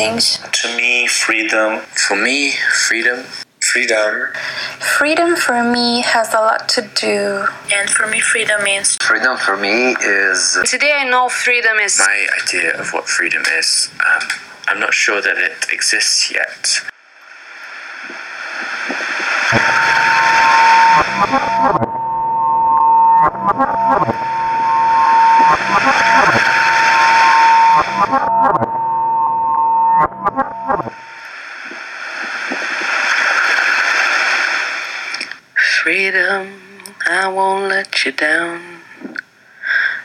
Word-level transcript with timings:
things. 0.00 0.38
To 0.38 0.76
me, 0.76 1.06
freedom. 1.06 1.80
For 2.08 2.16
me, 2.16 2.52
freedom. 2.88 3.24
Freedom. 3.60 4.32
Freedom 4.98 5.36
for 5.36 5.62
me 5.62 6.00
has 6.00 6.32
a 6.34 6.40
lot 6.40 6.68
to 6.70 6.82
do. 6.94 7.46
And 7.72 7.88
for 7.90 8.06
me, 8.06 8.20
freedom 8.20 8.64
means. 8.64 8.96
Freedom 8.96 9.36
for 9.36 9.56
me 9.56 9.94
is. 10.02 10.58
Today 10.64 10.92
I 10.96 11.08
know 11.08 11.28
freedom 11.28 11.76
is. 11.78 11.98
My 11.98 12.26
idea 12.42 12.80
of 12.80 12.92
what 12.92 13.06
freedom 13.06 13.42
is. 13.58 13.90
Um, 14.00 14.28
I'm 14.68 14.80
not 14.80 14.94
sure 14.94 15.20
that 15.20 15.36
it 15.36 15.66
exists 15.70 16.32
yet. 16.32 16.80
Freedom, 35.82 36.60
I 37.08 37.26
won't 37.28 37.70
let 37.70 38.04
you 38.04 38.12
down. 38.12 38.82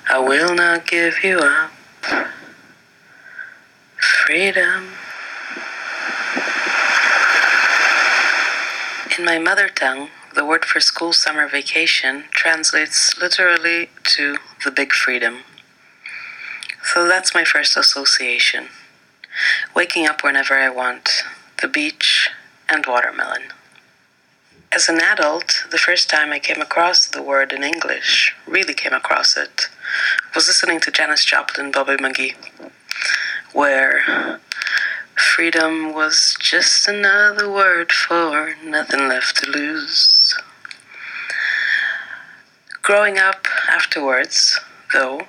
I 0.09 0.19
will 0.19 0.55
not 0.55 0.87
give 0.87 1.21
you 1.21 1.39
up. 1.39 1.71
Freedom. 3.97 4.93
In 9.19 9.25
my 9.25 9.37
mother 9.37 9.67
tongue, 9.67 10.07
the 10.33 10.45
word 10.45 10.63
for 10.63 10.79
school 10.79 11.11
summer 11.11 11.45
vacation 11.45 12.23
translates 12.31 13.17
literally 13.17 13.89
to 14.15 14.37
the 14.63 14.71
big 14.71 14.93
freedom. 14.93 15.39
So 16.93 17.05
that's 17.05 17.35
my 17.35 17.43
first 17.43 17.75
association. 17.75 18.69
Waking 19.75 20.07
up 20.07 20.23
whenever 20.23 20.53
I 20.53 20.69
want, 20.69 21.09
the 21.61 21.67
beach, 21.67 22.29
and 22.69 22.85
watermelon. 22.87 23.54
As 24.75 24.89
an 24.89 24.99
adult, 24.99 25.63
the 25.71 25.77
first 25.77 26.09
time 26.09 26.33
I 26.33 26.39
came 26.39 26.59
across 26.59 27.07
the 27.07 27.23
word 27.23 27.53
in 27.53 27.63
English, 27.63 28.35
really 28.45 28.73
came 28.73 28.91
across 28.91 29.37
it, 29.37 29.69
was 30.35 30.47
listening 30.47 30.81
to 30.81 30.91
Janis 30.91 31.23
Joplin, 31.23 31.71
Bobby 31.71 31.95
McGee, 31.95 32.35
where 33.53 34.41
freedom 35.15 35.93
was 35.93 36.35
just 36.41 36.89
another 36.89 37.49
word 37.49 37.93
for 37.93 38.55
nothing 38.65 39.07
left 39.07 39.37
to 39.37 39.49
lose. 39.49 40.37
Growing 42.81 43.17
up 43.17 43.47
afterwards, 43.69 44.59
though, 44.91 45.21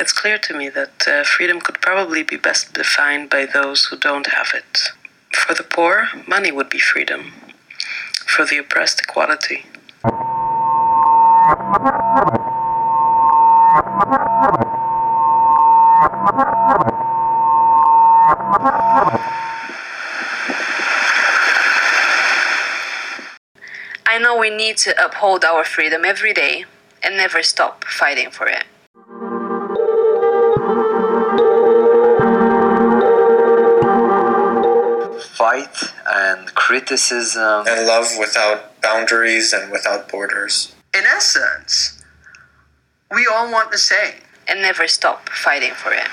it's 0.00 0.14
clear 0.14 0.38
to 0.38 0.56
me 0.56 0.70
that 0.70 1.06
uh, 1.06 1.24
freedom 1.24 1.60
could 1.60 1.82
probably 1.82 2.22
be 2.22 2.36
best 2.36 2.72
defined 2.72 3.28
by 3.28 3.44
those 3.44 3.84
who 3.84 3.98
don't 3.98 4.28
have 4.28 4.52
it. 4.54 4.78
For 5.36 5.52
the 5.52 5.62
poor, 5.62 6.08
money 6.26 6.50
would 6.50 6.70
be 6.70 6.78
freedom. 6.78 7.34
For 8.34 8.46
the 8.46 8.56
oppressed, 8.56 9.00
equality. 9.00 9.66
I 24.06 24.18
know 24.18 24.38
we 24.38 24.48
need 24.48 24.78
to 24.78 24.94
uphold 25.04 25.44
our 25.44 25.62
freedom 25.62 26.06
every 26.06 26.32
day 26.32 26.64
and 27.02 27.18
never 27.18 27.42
stop 27.42 27.84
fighting 27.84 28.30
for 28.30 28.46
it. 28.46 28.64
Fight 35.52 35.92
and 36.06 36.54
criticism. 36.54 37.66
And 37.68 37.86
love 37.86 38.06
without 38.18 38.80
boundaries 38.80 39.52
and 39.52 39.70
without 39.70 40.08
borders. 40.08 40.74
In 40.96 41.04
essence, 41.04 42.02
we 43.14 43.26
all 43.30 43.52
want 43.52 43.70
the 43.70 43.76
same. 43.76 44.14
And 44.48 44.62
never 44.62 44.88
stop 44.88 45.28
fighting 45.28 45.72
for 45.72 45.92
it. 45.92 46.08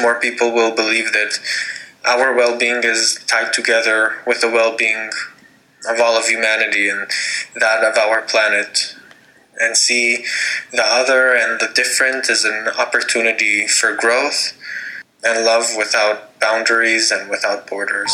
More 0.00 0.20
people 0.20 0.52
will 0.52 0.74
believe 0.74 1.12
that 1.12 1.38
our 2.04 2.34
well 2.34 2.58
being 2.58 2.82
is 2.84 3.18
tied 3.26 3.52
together 3.52 4.16
with 4.26 4.40
the 4.40 4.50
well 4.50 4.76
being 4.76 5.10
of 5.88 6.00
all 6.00 6.16
of 6.16 6.26
humanity 6.26 6.88
and 6.88 7.06
that 7.54 7.84
of 7.84 7.96
our 7.96 8.22
planet, 8.22 8.94
and 9.58 9.76
see 9.76 10.24
the 10.72 10.84
other 10.84 11.34
and 11.34 11.60
the 11.60 11.68
different 11.74 12.28
as 12.28 12.44
an 12.44 12.68
opportunity 12.78 13.66
for 13.66 13.94
growth 13.94 14.52
and 15.24 15.44
love 15.44 15.66
without 15.76 16.38
boundaries 16.40 17.10
and 17.10 17.30
without 17.30 17.66
borders. 17.66 18.12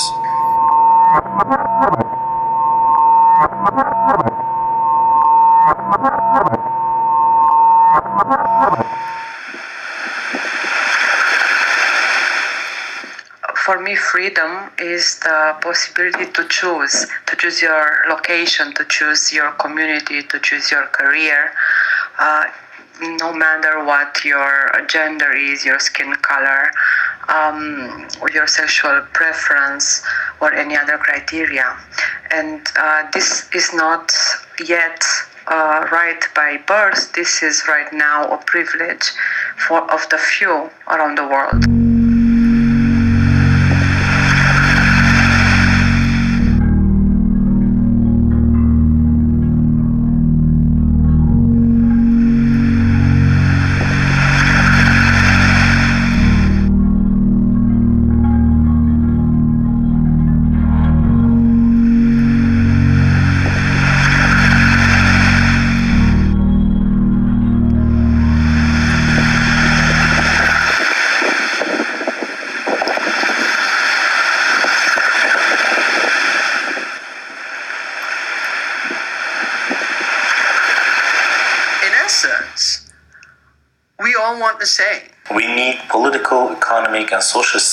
Freedom 14.13 14.69
is 14.79 15.21
the 15.21 15.57
possibility 15.63 16.31
to 16.33 16.47
choose, 16.49 17.07
to 17.27 17.35
choose 17.35 17.63
your 17.63 18.05
location, 18.11 18.75
to 18.75 18.85
choose 18.85 19.33
your 19.33 19.53
community, 19.53 20.23
to 20.23 20.39
choose 20.39 20.71
your 20.71 20.87
career, 20.89 21.53
uh, 22.19 22.45
no 23.01 23.33
matter 23.33 23.83
what 23.83 24.23
your 24.23 24.71
gender 24.87 25.33
is, 25.33 25.65
your 25.65 25.79
skin 25.79 26.13
color, 26.17 26.71
um, 27.31 28.07
your 28.35 28.47
sexual 28.47 29.01
preference, 29.15 30.03
or 30.43 30.53
any 30.53 30.77
other 30.77 30.99
criteria. 30.99 31.75
And 32.31 32.61
uh, 32.77 33.11
this 33.15 33.49
is 33.55 33.73
not 33.73 34.13
yet 34.69 35.03
uh, 35.47 35.89
right 35.91 36.23
by 36.35 36.59
birth. 36.67 37.15
This 37.15 37.43
is 37.43 37.65
right 37.67 37.91
now 37.95 38.29
a 38.29 38.37
privilege 38.45 39.11
for 39.67 39.91
of 39.91 40.07
the 40.11 40.19
few 40.19 40.69
around 40.87 41.17
the 41.17 41.27
world. 41.27 41.82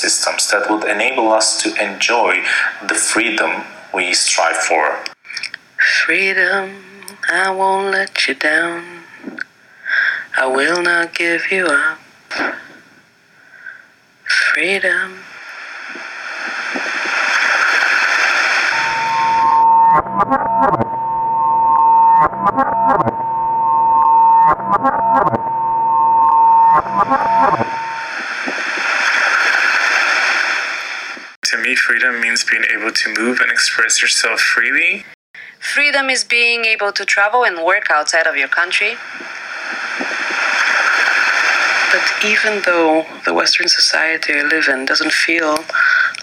Systems 0.09 0.49
that 0.49 0.67
would 0.69 0.83
enable 0.89 1.31
us 1.31 1.61
to 1.61 1.69
enjoy 1.75 2.43
the 2.87 2.95
freedom 2.95 3.63
we 3.93 4.11
strive 4.11 4.57
for. 4.57 4.97
Freedom, 6.03 6.83
I 7.31 7.51
won't 7.51 7.91
let 7.91 8.27
you 8.27 8.33
down. 8.33 9.03
I 10.35 10.47
will 10.47 10.81
not 10.81 11.13
give 11.13 11.51
you 11.51 11.67
up. 11.67 11.99
Freedom. 14.25 15.19
Me, 31.69 31.75
freedom 31.75 32.19
means 32.19 32.43
being 32.43 32.65
able 32.75 32.91
to 32.91 33.13
move 33.15 33.39
and 33.41 33.51
express 33.51 34.01
yourself 34.01 34.39
freely. 34.39 35.05
Freedom 35.59 36.09
is 36.09 36.23
being 36.23 36.65
able 36.65 36.91
to 36.91 37.05
travel 37.05 37.43
and 37.43 37.63
work 37.63 37.91
outside 37.91 38.25
of 38.25 38.35
your 38.35 38.47
country. 38.47 38.95
But 41.91 42.25
even 42.25 42.61
though 42.65 43.05
the 43.25 43.33
Western 43.33 43.67
society 43.67 44.33
I 44.33 44.41
live 44.41 44.67
in 44.67 44.85
doesn't 44.85 45.11
feel 45.11 45.53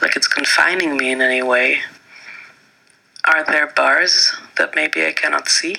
like 0.02 0.16
it's 0.16 0.28
confining 0.28 0.96
me 0.96 1.12
in 1.12 1.20
any 1.20 1.43
way, 1.43 1.81
are 3.25 3.44
there 3.44 3.69
bars 3.69 4.34
that 4.56 4.75
maybe 4.75 5.04
I 5.06 5.12
cannot 5.12 5.48
see? 5.48 5.76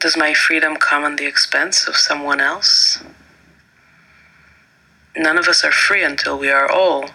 Does 0.00 0.16
my 0.16 0.34
freedom 0.34 0.76
come 0.76 1.04
at 1.04 1.16
the 1.16 1.26
expense 1.26 1.88
of 1.88 1.96
someone 1.96 2.40
else? 2.40 3.02
None 5.16 5.38
of 5.38 5.48
us 5.48 5.64
are 5.64 5.72
free 5.72 6.04
until 6.04 6.38
we 6.38 6.50
are 6.50 6.70
all 6.70 7.10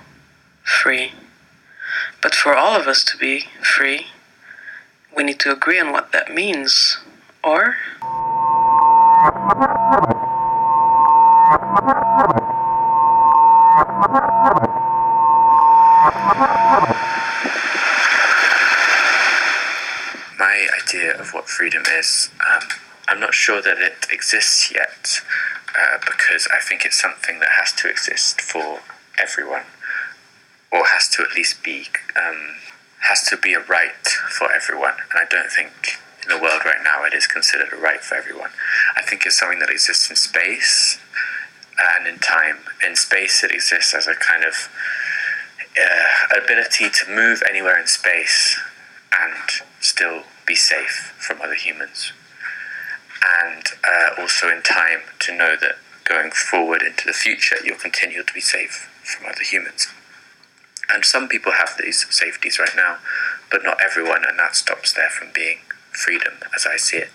free. 0.64 1.14
But 2.22 2.34
for 2.34 2.56
all 2.56 2.80
of 2.80 2.88
us 2.88 3.04
to 3.06 3.18
be 3.18 3.46
free, 3.62 4.08
we 5.16 5.24
need 5.24 5.40
to 5.42 5.52
agree 5.52 5.80
on 5.80 5.92
what 5.92 6.12
that 6.12 6.34
means. 6.34 6.98
Or? 7.44 7.76
My 20.40 20.68
idea 20.82 21.20
of 21.20 21.34
what 21.34 21.48
freedom 21.48 21.84
is, 21.98 22.30
um, 22.40 22.68
I'm 23.08 23.20
not 23.20 23.34
sure 23.34 23.62
that 23.62 23.78
it 23.78 24.08
exists 24.12 24.74
yet 24.74 25.22
uh, 25.76 25.98
because 26.00 26.48
I 26.54 26.60
think 26.60 26.86
it's 26.86 27.00
something 27.00 27.40
that 27.40 27.50
has 27.60 27.72
to 27.74 27.90
exist 27.90 28.42
for 28.42 28.80
everyone, 29.20 29.64
or 30.72 30.86
has 30.88 31.10
to 31.10 31.24
at 31.24 31.36
least 31.36 31.64
be 31.64 31.88
um, 32.16 32.58
has 33.10 33.24
to 33.30 33.38
be 33.38 33.54
a 33.54 33.60
right 33.60 34.08
for 34.30 34.52
everyone. 34.52 34.96
And 35.12 35.20
I 35.20 35.26
don't 35.30 35.52
think 35.52 36.00
in 36.24 36.30
the 36.30 36.42
world 36.42 36.62
right 36.66 36.82
now 36.84 37.04
it 37.04 37.14
is 37.14 37.28
considered 37.28 37.74
a 37.74 37.76
right 37.76 38.02
for 38.02 38.16
everyone. 38.16 38.52
I 38.96 39.02
think 39.02 39.26
it's 39.26 39.38
something 39.38 39.60
that 39.60 39.70
exists 39.70 40.10
in 40.10 40.16
space 40.16 41.00
and 41.96 42.08
in 42.08 42.20
time. 42.20 42.58
In 42.86 42.96
space, 42.96 43.44
it 43.44 43.52
exists 43.52 43.94
as 43.94 44.08
a 44.08 44.16
kind 44.16 44.44
of 44.44 44.70
uh, 45.80 46.38
ability 46.44 46.90
to 46.90 47.10
move 47.10 47.44
anywhere 47.50 47.80
in 47.80 47.88
space 47.88 48.60
and 49.12 49.34
still 49.82 50.24
be 50.46 50.56
safe 50.56 51.14
from 51.18 51.42
other 51.42 51.56
humans. 51.56 52.12
And 53.24 53.64
uh, 53.84 54.22
also 54.22 54.50
in 54.50 54.62
time 54.62 55.02
to 55.20 55.36
know 55.36 55.56
that 55.60 55.76
going 56.04 56.32
forward 56.32 56.82
into 56.82 57.08
the 57.08 57.14
future, 57.14 57.56
you'll 57.64 57.78
continue 57.78 58.24
to 58.24 58.34
be 58.34 58.42
safe 58.42 58.90
from 59.04 59.28
other 59.28 59.44
humans. 59.44 59.88
And 60.94 61.06
some 61.06 61.28
people 61.28 61.54
have 61.54 61.76
these 61.80 62.06
safeties 62.10 62.60
right 62.60 62.76
now, 62.76 62.98
but 63.50 63.64
not 63.64 63.78
everyone, 63.82 64.26
and 64.28 64.38
that 64.40 64.56
stops 64.56 64.94
there 64.94 65.10
from 65.10 65.30
being 65.34 65.60
freedom 65.92 66.34
as 66.56 66.66
I 66.66 66.78
see 66.78 66.98
it. 66.98 67.10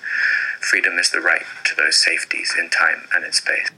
Freedom 0.60 0.98
is 0.98 1.10
the 1.10 1.20
right 1.20 1.44
to 1.64 1.74
those 1.76 1.96
safeties 1.96 2.54
in 2.58 2.70
time 2.70 3.08
and 3.14 3.24
in 3.24 3.32
space. 3.32 3.68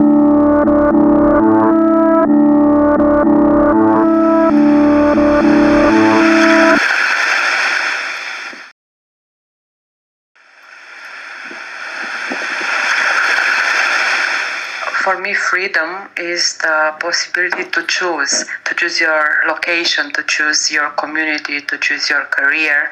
Freedom 15.51 16.09
is 16.17 16.59
the 16.59 16.95
possibility 17.01 17.69
to 17.71 17.85
choose, 17.89 18.45
to 18.65 18.73
choose 18.77 19.01
your 19.01 19.25
location, 19.49 20.13
to 20.13 20.23
choose 20.23 20.71
your 20.71 20.91
community, 20.91 21.61
to 21.61 21.77
choose 21.79 22.09
your 22.09 22.25
career. 22.27 22.91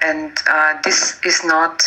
And 0.00 0.32
uh, 0.48 0.80
this 0.82 1.20
is 1.22 1.44
not 1.44 1.84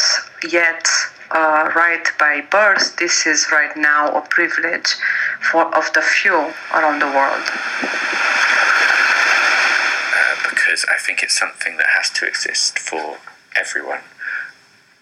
yet 0.47 0.87
uh, 1.31 1.71
right 1.75 2.07
by 2.19 2.41
birth. 2.51 2.97
This 2.97 3.25
is 3.25 3.47
right 3.51 3.75
now 3.75 4.15
a 4.15 4.21
privilege 4.21 4.93
for 5.51 5.63
of 5.75 5.91
the 5.93 6.01
few 6.01 6.53
around 6.77 6.99
the 6.99 7.07
world. 7.07 7.45
Uh, 10.17 10.35
because 10.51 10.85
I 10.87 10.97
think 11.03 11.23
it's 11.23 11.37
something 11.37 11.77
that 11.77 11.87
has 11.97 12.11
to 12.11 12.27
exist 12.27 12.77
for 12.77 13.17
everyone, 13.55 14.05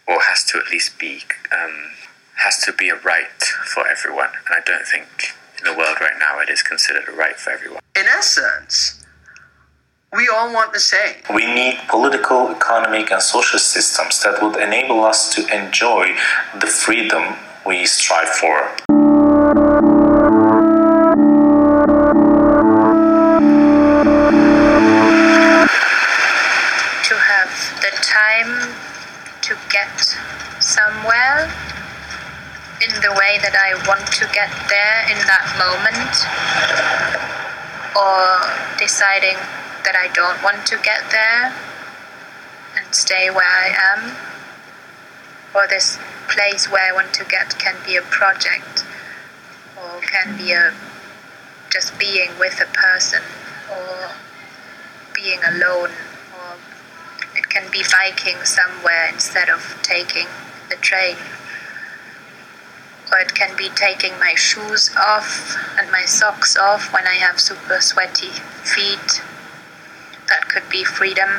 or 0.07 0.21
has 0.21 0.45
to 0.45 0.59
at 0.59 0.71
least 0.71 0.97
be 0.97 1.23
um, 1.51 1.91
has 2.37 2.59
to 2.65 2.73
be 2.73 2.89
a 2.89 2.95
right 2.95 3.43
for 3.73 3.87
everyone. 3.87 4.29
And 4.47 4.55
I 4.55 4.61
don't 4.65 4.85
think 4.85 5.33
in 5.59 5.65
the 5.65 5.77
world 5.77 5.97
right 6.01 6.17
now 6.19 6.39
it 6.39 6.49
is 6.49 6.61
considered 6.61 7.07
a 7.07 7.11
right 7.11 7.35
for 7.35 7.51
everyone. 7.51 7.81
In 7.95 8.05
essence, 8.05 9.05
we 10.15 10.29
all 10.29 10.53
want 10.53 10.71
the 10.73 10.79
same. 10.79 11.15
We 11.33 11.45
need 11.45 11.77
political, 11.89 12.49
economic, 12.49 13.11
and 13.11 13.21
social 13.21 13.59
systems 13.59 14.21
that 14.23 14.41
would 14.41 14.55
enable 14.55 15.03
us 15.03 15.33
to 15.35 15.41
enjoy 15.55 16.15
the 16.59 16.67
freedom 16.67 17.35
we 17.65 17.85
strive 17.85 18.29
for. 18.29 18.75
To 27.03 27.15
have 27.15 27.51
the 27.81 27.91
time 28.01 28.73
to 29.41 29.57
get 29.69 29.99
somewhere 30.59 31.51
in 32.85 33.01
the 33.01 33.11
way 33.17 33.41
that 33.41 33.57
I 33.57 33.73
want 33.87 34.05
to 34.21 34.29
get 34.29 34.53
there 34.69 35.09
in 35.09 35.17
that 35.25 35.45
moment, 35.57 36.13
or 37.97 38.77
deciding 38.77 39.37
that 39.81 39.97
I 39.97 40.13
don't 40.13 40.37
want 40.43 40.67
to 40.67 40.77
get 40.85 41.01
there 41.09 41.49
and 42.77 42.93
stay 42.93 43.29
where 43.31 43.41
I 43.41 43.73
am, 43.97 44.15
or 45.55 45.65
this 45.67 45.97
place 46.29 46.69
where 46.69 46.91
I 46.91 46.93
want 46.93 47.13
to 47.15 47.25
get 47.25 47.57
can 47.57 47.75
be 47.85 47.95
a 47.95 48.03
project, 48.03 48.85
or 49.77 50.01
can 50.01 50.37
be 50.37 50.51
a 50.51 50.73
just 51.71 51.97
being 51.97 52.37
with 52.37 52.61
a 52.61 52.69
person, 52.71 53.21
or 53.71 54.11
being 55.15 55.39
alone, 55.43 55.89
or 56.37 56.53
it 57.35 57.49
can 57.49 57.71
be 57.71 57.81
biking 57.91 58.43
somewhere 58.45 59.09
instead 59.11 59.49
of 59.49 59.79
taking 59.81 60.27
the 60.69 60.75
train. 60.75 61.17
Or 63.11 63.19
it 63.19 63.33
can 63.35 63.55
be 63.55 63.69
taking 63.69 64.17
my 64.19 64.33
shoes 64.35 64.89
off 64.97 65.57
and 65.77 65.91
my 65.91 66.05
socks 66.05 66.57
off 66.57 66.91
when 66.91 67.05
I 67.07 67.15
have 67.15 67.39
super 67.39 67.79
sweaty 67.79 68.31
feet. 68.63 69.21
That 70.27 70.49
could 70.49 70.67
be 70.69 70.83
freedom. 70.83 71.29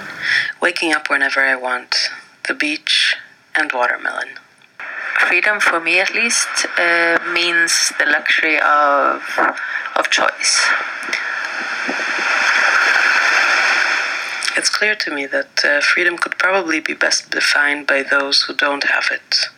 Waking 0.61 0.93
up 0.93 1.11
whenever 1.11 1.41
I 1.41 1.57
want, 1.57 2.11
the 2.47 2.55
beach, 2.55 3.17
and 3.55 3.73
watermelon. 3.73 4.39
Freedom, 5.29 5.59
for 5.61 5.81
me 5.81 5.99
at 5.99 6.15
least, 6.15 6.67
uh, 6.79 7.19
means 7.33 7.93
the 7.99 8.07
luxury 8.07 8.59
of, 8.61 9.23
of 9.97 10.09
choice. 10.11 10.69
It's 14.57 14.71
clear 14.71 14.95
to 14.95 15.11
me 15.11 15.27
that 15.27 15.65
uh, 15.65 15.81
freedom 15.81 16.17
could 16.17 16.39
probably 16.39 16.81
be 16.81 16.95
best 16.95 17.31
defined 17.31 17.87
by 17.87 18.03
those 18.03 18.43
who 18.43 18.55
don't 18.55 18.85
have 18.85 19.11
it. 19.11 19.49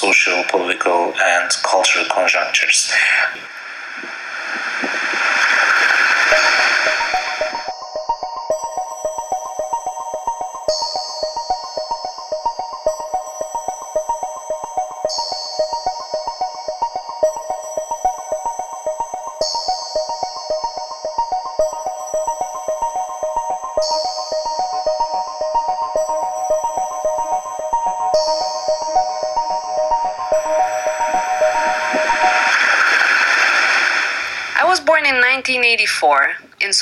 Social, 0.00 0.42
political, 0.48 1.12
and 1.36 1.50
cultural 1.62 2.06
conjunctures. 2.16 2.69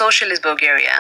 Socialist 0.05 0.43
Bulgaria, 0.43 0.97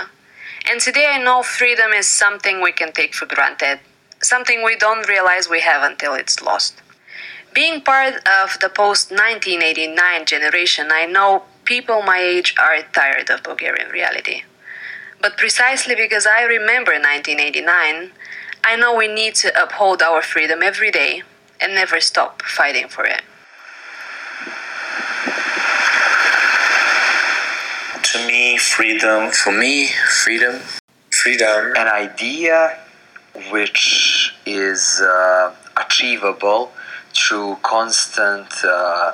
and 0.68 0.80
today 0.80 1.06
I 1.14 1.22
know 1.22 1.42
freedom 1.42 1.90
is 2.00 2.08
something 2.24 2.56
we 2.60 2.72
can 2.80 2.92
take 2.92 3.14
for 3.14 3.26
granted, 3.26 3.78
something 4.20 4.58
we 4.64 4.76
don't 4.76 5.08
realize 5.14 5.48
we 5.48 5.60
have 5.60 5.82
until 5.90 6.14
it's 6.14 6.42
lost. 6.42 6.74
Being 7.54 7.80
part 7.80 8.14
of 8.40 8.58
the 8.62 8.68
post 8.68 9.10
1989 9.10 10.26
generation, 10.34 10.86
I 10.92 11.06
know 11.06 11.44
people 11.64 12.02
my 12.02 12.18
age 12.18 12.50
are 12.58 12.82
tired 13.00 13.30
of 13.30 13.42
Bulgarian 13.50 13.90
reality. 13.98 14.38
But 15.22 15.36
precisely 15.42 15.94
because 16.04 16.26
I 16.26 16.42
remember 16.42 16.92
1989, 16.92 18.10
I 18.70 18.76
know 18.76 18.92
we 18.94 19.08
need 19.20 19.34
to 19.42 19.62
uphold 19.62 20.02
our 20.02 20.22
freedom 20.22 20.60
every 20.62 20.90
day 20.90 21.12
and 21.60 21.74
never 21.74 21.98
stop 22.00 22.42
fighting 22.42 22.88
for 22.88 23.04
it. 23.04 23.22
To 28.12 28.26
me, 28.26 28.56
freedom. 28.56 29.30
For 29.32 29.52
me, 29.52 29.88
freedom. 30.24 30.62
Freedom. 31.10 31.74
An 31.76 31.88
idea 31.88 32.78
which 33.50 34.34
is 34.46 35.02
uh, 35.02 35.54
achievable 35.76 36.72
through 37.12 37.58
constant 37.62 38.48
uh, 38.64 39.12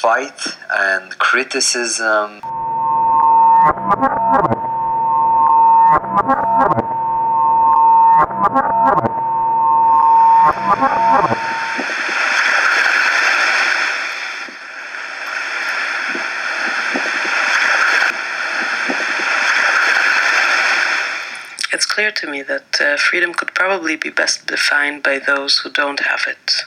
fight 0.00 0.40
and 0.70 1.18
criticism. 1.18 2.40
It's 21.74 21.83
clear 21.94 22.10
to 22.10 22.26
me 22.26 22.42
that 22.42 22.80
uh, 22.80 22.96
freedom 22.96 23.32
could 23.32 23.54
probably 23.54 23.94
be 23.94 24.10
best 24.10 24.48
defined 24.48 25.00
by 25.00 25.16
those 25.20 25.58
who 25.58 25.70
don't 25.70 26.00
have 26.00 26.24
it. 26.26 26.62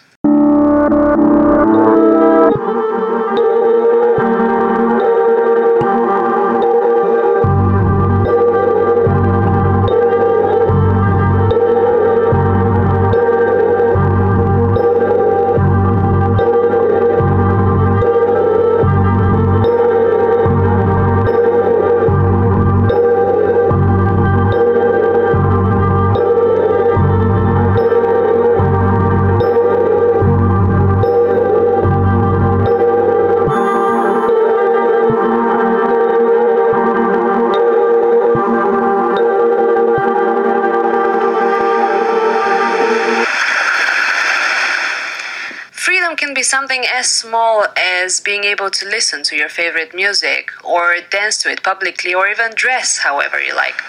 Freedom 45.88 46.17
can 46.17 46.34
be 46.34 46.44
something 46.44 46.84
as 46.94 47.08
small 47.08 47.65
as 47.77 48.20
being 48.20 48.44
able 48.44 48.70
to 48.70 48.86
listen 48.86 49.24
to 49.24 49.38
your 49.38 49.48
favorite 49.48 49.96
music, 49.96 50.51
or 50.62 50.98
dance 51.10 51.38
to 51.38 51.50
it 51.50 51.63
publicly, 51.63 52.13
or 52.13 52.27
even 52.27 52.51
dress 52.56 52.98
however 52.98 53.41
you 53.41 53.56
like. 53.56 53.82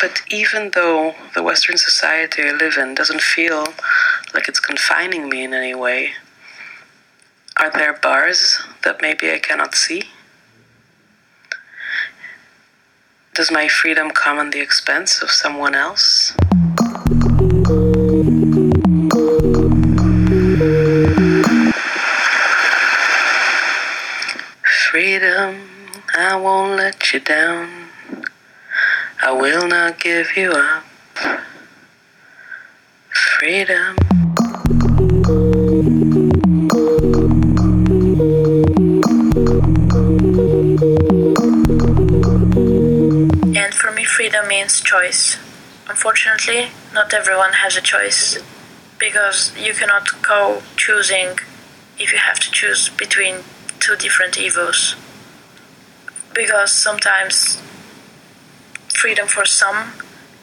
But 0.00 0.22
even 0.30 0.70
though 0.70 1.16
the 1.34 1.42
Western 1.42 1.78
society 1.78 2.44
I 2.44 2.52
live 2.52 2.76
in 2.76 2.94
doesn't 2.94 3.22
feel 3.22 3.74
like 4.32 4.46
it's 4.46 4.60
confining 4.60 5.28
me 5.28 5.42
in 5.42 5.52
any 5.52 5.74
way, 5.74 6.12
are 7.56 7.72
there 7.72 7.92
bars 7.92 8.62
that 8.84 9.02
maybe 9.02 9.32
I 9.32 9.40
cannot 9.40 9.74
see? 9.74 10.04
Does 13.34 13.50
my 13.50 13.66
freedom 13.66 14.12
come 14.12 14.38
at 14.38 14.52
the 14.52 14.60
expense 14.60 15.22
of 15.22 15.32
someone 15.32 15.74
else? 15.74 16.34
Freedom, 25.18 25.68
I 26.14 26.36
won't 26.36 26.76
let 26.76 27.12
you 27.12 27.18
down. 27.18 27.88
I 29.20 29.32
will 29.32 29.66
not 29.66 29.98
give 29.98 30.36
you 30.36 30.52
up. 30.52 30.84
Freedom. 33.10 33.96
And 43.56 43.74
for 43.74 43.90
me, 43.90 44.04
freedom 44.04 44.46
means 44.46 44.80
choice. 44.80 45.36
Unfortunately, 45.88 46.68
not 46.94 47.12
everyone 47.12 47.54
has 47.54 47.76
a 47.76 47.80
choice 47.80 48.38
because 49.00 49.52
you 49.58 49.74
cannot 49.74 50.22
go 50.22 50.62
choosing 50.76 51.40
if 51.98 52.12
you 52.12 52.18
have 52.18 52.38
to 52.38 52.52
choose 52.52 52.88
between 52.90 53.38
two 53.80 53.96
different 53.96 54.38
evils. 54.38 54.94
Because 56.38 56.70
sometimes 56.70 57.60
freedom 58.94 59.26
for 59.26 59.44
some 59.44 59.94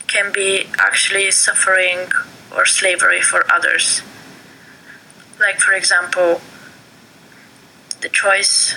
can 0.08 0.34
be 0.34 0.66
actually 0.78 1.32
suffering 1.32 2.10
or 2.54 2.66
slavery 2.66 3.22
for 3.22 3.50
others. 3.50 4.02
Like, 5.40 5.60
for 5.60 5.72
example, 5.72 6.42
the 8.02 8.10
choice 8.10 8.75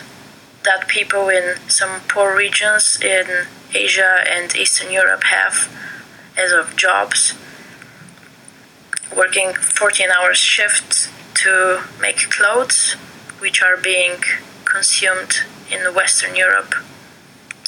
that 0.63 0.87
people 0.87 1.29
in 1.29 1.57
some 1.67 2.03
poor 2.07 2.37
regions 2.37 3.01
in 3.03 3.49
Asia 3.75 4.23
and 4.31 4.55
Eastern 4.55 4.93
Europe 4.93 5.25
have 5.25 5.69
as 6.37 6.53
of 6.53 6.77
jobs, 6.77 7.35
working 9.17 9.55
14 9.55 10.07
hour 10.11 10.35
shifts 10.35 11.09
to 11.35 11.83
make 12.01 12.31
clothes 12.31 12.93
which 13.41 13.61
are 13.61 13.77
being 13.77 14.19
consumed 14.65 15.39
in 15.69 15.93
Western 15.93 16.37
Europe. 16.37 16.77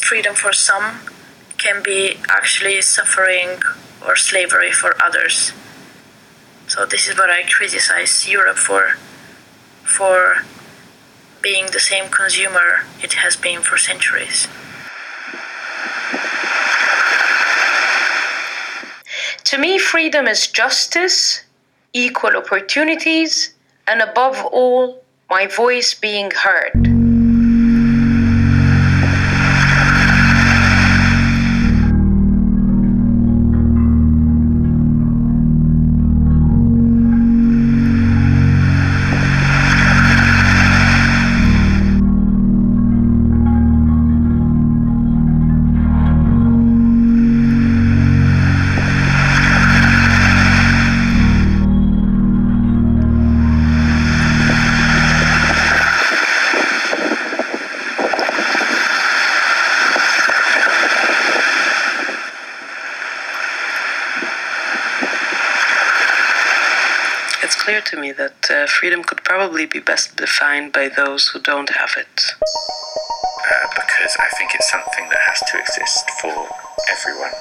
Freedom 0.01 0.35
for 0.35 0.53
some 0.53 1.01
can 1.59 1.83
be 1.83 2.17
actually 2.29 2.81
suffering 2.81 3.61
or 4.07 4.17
slavery 4.17 4.73
for 4.73 5.01
others. 5.03 5.53
So 6.67 6.87
this 6.87 7.09
is 7.09 7.17
what 7.17 7.31
I 7.31 7.43
criticize 7.43 8.29
Europe 8.29 8.57
for 8.57 8.97
for 9.85 10.45
being 11.43 11.67
the 11.73 11.81
same 11.81 12.09
consumer 12.11 12.85
it 13.03 13.15
has 13.15 13.37
been 13.37 13.61
for 13.61 13.77
centuries. 13.77 14.47
To 19.45 19.59
me, 19.59 19.79
freedom 19.79 20.29
is 20.29 20.47
justice, 20.47 21.43
equal 21.93 22.37
opportunities, 22.37 23.53
and 23.89 24.01
above 24.01 24.45
all, 24.53 25.03
my 25.29 25.47
voice 25.49 25.93
being 25.93 26.31
heard. 26.31 26.90
By 70.69 70.89
those 70.89 71.29
who 71.29 71.41
don't 71.41 71.71
have 71.71 71.95
it. 71.97 72.21
uh, 73.51 73.67
because 73.75 74.17
I 74.21 74.29
think 74.37 74.55
it's 74.55 74.71
something 74.71 75.09
that 75.09 75.19
has 75.25 75.41
to 75.51 75.59
exist 75.59 76.05
for 76.21 76.35
everyone, 76.93 77.33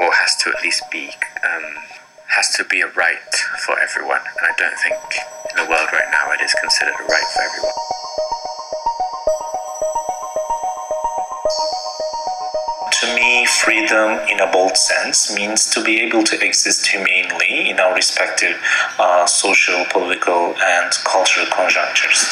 or 0.00 0.12
has 0.12 0.36
to 0.42 0.50
at 0.50 0.62
least 0.62 0.82
be 0.90 1.10
um, 1.44 1.64
has 2.28 2.50
to 2.56 2.64
be 2.64 2.80
a 2.80 2.88
right 2.92 3.32
for 3.64 3.78
everyone, 3.78 4.20
and 4.20 4.44
I 4.50 4.54
don't 4.58 4.78
think 4.78 4.98
in 5.50 5.56
the 5.64 5.70
world 5.70 5.88
right 5.92 6.10
now 6.12 6.32
it 6.32 6.40
is 6.42 6.54
considered 6.60 6.94
a 6.98 7.04
right 7.04 7.28
for 7.34 7.42
everyone. 7.42 8.07
To 13.00 13.14
me, 13.14 13.46
freedom 13.46 14.18
in 14.28 14.40
a 14.40 14.50
bold 14.50 14.76
sense 14.76 15.32
means 15.32 15.66
to 15.70 15.84
be 15.84 16.00
able 16.00 16.24
to 16.24 16.44
exist 16.44 16.84
humanely 16.84 17.70
in 17.70 17.78
our 17.78 17.94
respective 17.94 18.60
uh, 18.98 19.24
social, 19.24 19.84
political, 19.88 20.56
and 20.60 20.90
cultural 21.04 21.46
conjunctures. 21.46 22.26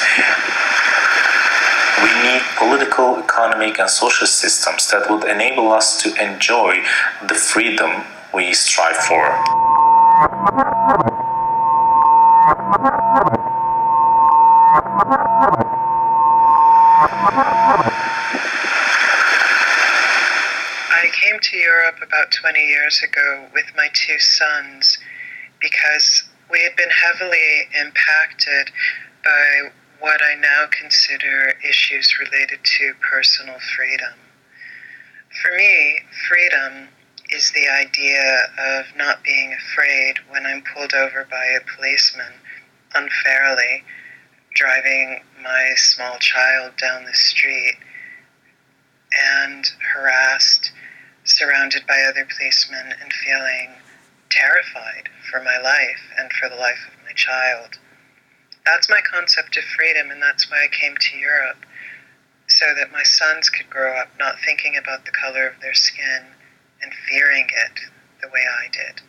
We 2.03 2.09
need 2.25 2.43
political, 2.59 3.21
economic, 3.21 3.79
and 3.79 3.89
social 3.89 4.27
systems 4.27 4.91
that 4.91 5.09
would 5.09 5.23
enable 5.31 5.71
us 5.71 6.03
to 6.03 6.09
enjoy 6.21 6.83
the 7.29 7.35
freedom 7.35 8.03
we 8.35 8.53
strive 8.53 8.97
for. 8.97 9.23
Came 21.23 21.41
to 21.41 21.57
Europe 21.57 21.97
about 22.03 22.31
20 22.31 22.61
years 22.61 23.03
ago 23.03 23.47
with 23.55 23.65
my 23.75 23.89
two 23.95 24.19
sons 24.19 24.99
because 25.61 26.25
we 26.51 26.63
had 26.63 26.77
been 26.77 26.91
heavily 26.91 27.69
impacted 27.81 28.71
by 29.25 29.71
what 29.99 30.21
I 30.23 30.35
now 30.35 30.67
consider 30.71 31.55
issues 31.67 32.19
related 32.19 32.61
to 32.63 32.93
personal 33.01 33.57
freedom. 33.77 34.13
For 35.41 35.57
me, 35.57 36.01
freedom 36.29 36.89
is 37.31 37.51
the 37.53 37.67
idea 37.67 38.49
of 38.59 38.85
not 38.95 39.25
being 39.25 39.55
afraid 39.55 40.19
when 40.29 40.45
I'm 40.45 40.63
pulled 40.75 40.93
over 40.93 41.27
by 41.31 41.47
a 41.47 41.77
policeman 41.77 42.33
unfairly 42.95 43.85
driving 44.55 45.23
my 45.43 45.73
small 45.77 46.19
child 46.19 46.77
down 46.77 47.05
the 47.05 47.15
street 47.15 47.77
and 49.45 49.65
harassed, 49.95 50.73
surrounded 51.29 51.87
by 51.87 52.01
other 52.09 52.25
policemen, 52.25 52.95
and 53.01 53.13
feeling 53.13 53.71
terrified 54.31 55.09
for 55.31 55.43
my 55.43 55.59
life 55.59 56.01
and 56.19 56.33
for 56.33 56.49
the 56.49 56.57
life 56.57 56.79
of 56.89 57.05
my 57.05 57.13
child. 57.13 57.79
That's 58.65 58.89
my 58.89 59.01
concept 59.01 59.57
of 59.57 59.65
freedom, 59.65 60.11
and 60.11 60.21
that's 60.21 60.51
why 60.51 60.65
I 60.65 60.69
came 60.69 60.97
to 60.97 61.19
Europe, 61.19 61.67
so 62.49 62.75
that 62.75 62.93
my 62.93 63.03
sons 63.03 63.49
could 63.49 63.71
grow 63.71 63.97
up 63.97 64.09
not 64.19 64.37
thinking 64.45 64.77
about 64.77 65.05
the 65.05 65.13
color 65.13 65.47
of 65.47 65.61
their 65.61 65.75
skin 65.75 66.25
and 66.83 66.93
fearing 67.09 67.47
it 67.49 67.81
the 68.23 68.29
way 68.29 68.45
I 68.49 68.69
did. 68.73 69.03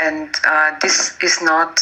and 0.00 0.34
uh, 0.46 0.72
this 0.80 1.16
is 1.22 1.40
not 1.42 1.80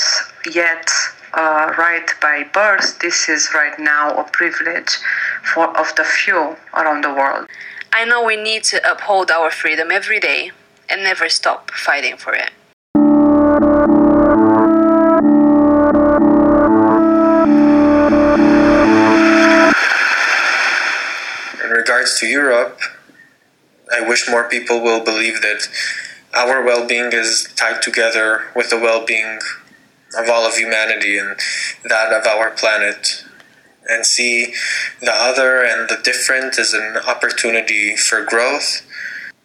yet 0.52 0.90
uh, 1.34 1.72
right 1.78 2.08
by 2.20 2.44
birth. 2.44 2.98
This 3.00 3.28
is 3.28 3.50
right 3.54 3.78
now 3.78 4.16
a 4.16 4.24
privilege 4.24 4.98
for 5.42 5.66
of 5.78 5.94
the 5.96 6.04
few 6.04 6.56
around 6.74 7.04
the 7.04 7.12
world. 7.12 7.48
I 7.92 8.04
know 8.04 8.24
we 8.24 8.36
need 8.36 8.64
to 8.64 8.90
uphold 8.90 9.30
our 9.30 9.50
freedom 9.50 9.90
every 9.90 10.20
day 10.20 10.52
and 10.88 11.02
never 11.02 11.28
stop 11.28 11.70
fighting 11.70 12.16
for 12.16 12.34
it. 12.34 12.50
In 21.64 21.70
regards 21.70 22.18
to 22.20 22.26
Europe, 22.26 22.80
I 23.92 24.00
wish 24.06 24.28
more 24.28 24.48
people 24.48 24.80
will 24.82 25.04
believe 25.04 25.40
that 25.40 25.68
our 26.34 26.62
well 26.62 26.86
being 26.86 27.12
is 27.12 27.48
tied 27.56 27.82
together 27.82 28.44
with 28.54 28.70
the 28.70 28.78
well 28.78 29.04
being 29.04 29.40
of 30.16 30.28
all 30.28 30.46
of 30.46 30.56
humanity 30.56 31.18
and 31.18 31.36
that 31.84 32.12
of 32.12 32.26
our 32.26 32.50
planet, 32.50 33.24
and 33.88 34.04
see 34.04 34.52
the 35.00 35.12
other 35.12 35.62
and 35.62 35.88
the 35.88 35.98
different 36.02 36.58
as 36.58 36.74
an 36.74 36.96
opportunity 37.06 37.96
for 37.96 38.24
growth 38.24 38.82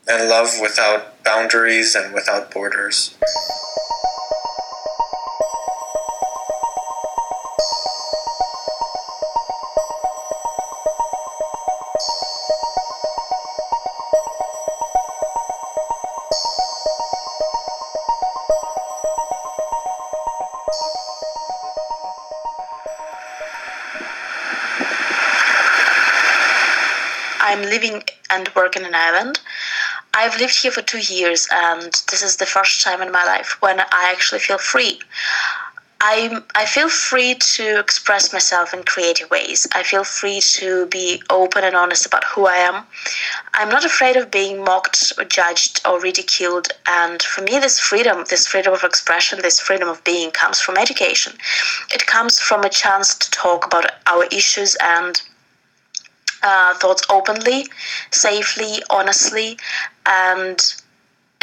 and 0.07 0.29
love 0.29 0.49
without 0.61 1.23
boundaries 1.23 1.95
and 1.95 2.13
without 2.13 2.51
borders. 2.51 3.15
I'm 27.53 27.61
living 27.61 28.01
and 28.31 28.49
working 28.55 28.83
in 28.83 28.95
Ireland. 28.95 29.39
I've 30.15 30.39
lived 30.39 30.55
here 30.63 30.71
for 30.71 30.81
two 30.81 31.03
years, 31.13 31.47
and 31.51 31.91
this 32.09 32.23
is 32.23 32.37
the 32.37 32.47
first 32.47 32.83
time 32.83 32.99
in 33.03 33.11
my 33.11 33.23
life 33.25 33.61
when 33.61 33.79
I 33.79 34.11
actually 34.11 34.39
feel 34.39 34.57
free. 34.57 34.99
I 36.01 36.41
I 36.55 36.65
feel 36.65 36.89
free 36.89 37.35
to 37.55 37.79
express 37.79 38.33
myself 38.33 38.73
in 38.73 38.81
creative 38.93 39.29
ways. 39.29 39.67
I 39.73 39.83
feel 39.83 40.03
free 40.03 40.41
to 40.57 40.87
be 40.87 41.21
open 41.29 41.63
and 41.63 41.75
honest 41.75 42.07
about 42.07 42.23
who 42.31 42.47
I 42.47 42.57
am. 42.69 42.83
I'm 43.53 43.69
not 43.69 43.85
afraid 43.85 44.15
of 44.17 44.31
being 44.31 44.63
mocked 44.63 45.13
or 45.19 45.23
judged 45.23 45.79
or 45.87 46.01
ridiculed. 46.01 46.67
And 46.87 47.21
for 47.21 47.41
me, 47.43 47.59
this 47.59 47.79
freedom, 47.79 48.25
this 48.31 48.47
freedom 48.47 48.73
of 48.73 48.83
expression, 48.83 49.41
this 49.41 49.59
freedom 49.59 49.87
of 49.87 50.03
being 50.03 50.31
comes 50.31 50.59
from 50.59 50.75
education. 50.77 51.33
It 51.91 52.07
comes 52.07 52.39
from 52.39 52.63
a 52.63 52.69
chance 52.69 53.15
to 53.15 53.29
talk 53.29 53.65
about 53.67 53.85
our 54.07 54.25
issues 54.25 54.75
and 54.81 55.21
uh, 56.43 56.73
thoughts 56.75 57.03
openly, 57.09 57.65
safely, 58.11 58.81
honestly, 58.89 59.57
and 60.05 60.59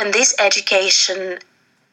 in 0.01 0.11
this 0.13 0.35
education, 0.39 1.39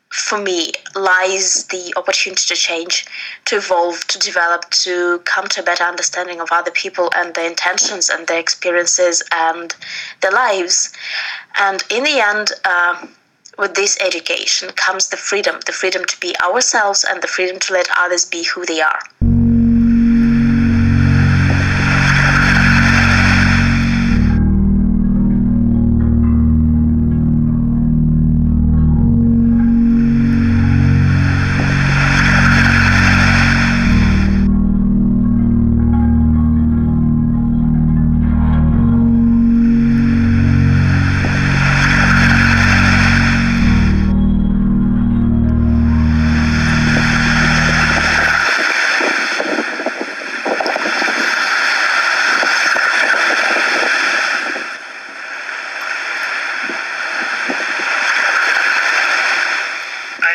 for 0.09 0.39
me, 0.39 0.71
lies 0.95 1.65
the 1.65 1.93
opportunity 1.97 2.43
to 2.47 2.55
change, 2.55 3.05
to 3.45 3.57
evolve, 3.57 4.05
to 4.07 4.17
develop, 4.19 4.69
to 4.69 5.19
come 5.25 5.47
to 5.49 5.61
a 5.61 5.63
better 5.63 5.83
understanding 5.83 6.39
of 6.39 6.47
other 6.51 6.71
people 6.71 7.09
and 7.15 7.33
their 7.33 7.49
intentions 7.49 8.09
and 8.09 8.25
their 8.27 8.39
experiences 8.39 9.21
and 9.33 9.75
their 10.21 10.31
lives. 10.31 10.93
And 11.59 11.83
in 11.91 12.03
the 12.03 12.19
end, 12.19 12.51
uh, 12.63 13.05
with 13.57 13.73
this 13.73 13.97
education 13.99 14.69
comes 14.75 15.09
the 15.09 15.17
freedom 15.17 15.59
the 15.65 15.71
freedom 15.71 16.05
to 16.05 16.19
be 16.19 16.35
ourselves 16.39 17.03
and 17.03 17.21
the 17.21 17.27
freedom 17.27 17.57
to 17.59 17.73
let 17.73 17.87
others 17.97 18.23
be 18.23 18.43
who 18.43 18.65
they 18.65 18.81
are. 18.81 18.99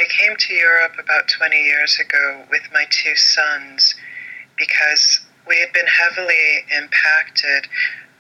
I 0.03 0.07
came 0.07 0.35
to 0.37 0.53
Europe 0.53 0.95
about 0.99 1.29
20 1.29 1.57
years 1.57 2.01
ago 2.01 2.43
with 2.51 2.63
my 2.75 2.87
two 2.91 3.15
sons 3.15 3.95
because 4.59 5.21
we 5.47 5.61
had 5.61 5.73
been 5.73 5.87
heavily 5.87 6.65
impacted 6.77 7.71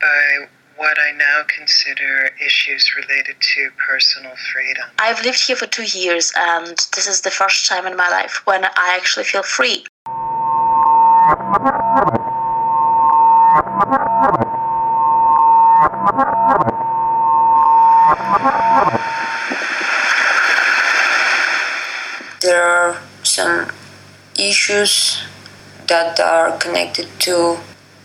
by 0.00 0.46
what 0.76 0.96
I 1.00 1.10
now 1.10 1.42
consider 1.48 2.30
issues 2.40 2.94
related 2.94 3.34
to 3.40 3.70
personal 3.84 4.34
freedom. 4.52 4.84
I've 5.00 5.24
lived 5.24 5.44
here 5.44 5.56
for 5.56 5.66
two 5.66 5.98
years, 5.98 6.32
and 6.36 6.78
this 6.94 7.08
is 7.08 7.22
the 7.22 7.32
first 7.32 7.68
time 7.68 7.84
in 7.84 7.96
my 7.96 8.08
life 8.08 8.46
when 8.46 8.64
I 8.64 8.96
actually 8.96 9.24
feel 9.24 9.42
free. 9.42 9.84
Issues 24.52 24.92
that 25.88 26.20
are 26.20 26.50
connected 26.58 27.08
to 27.26 27.56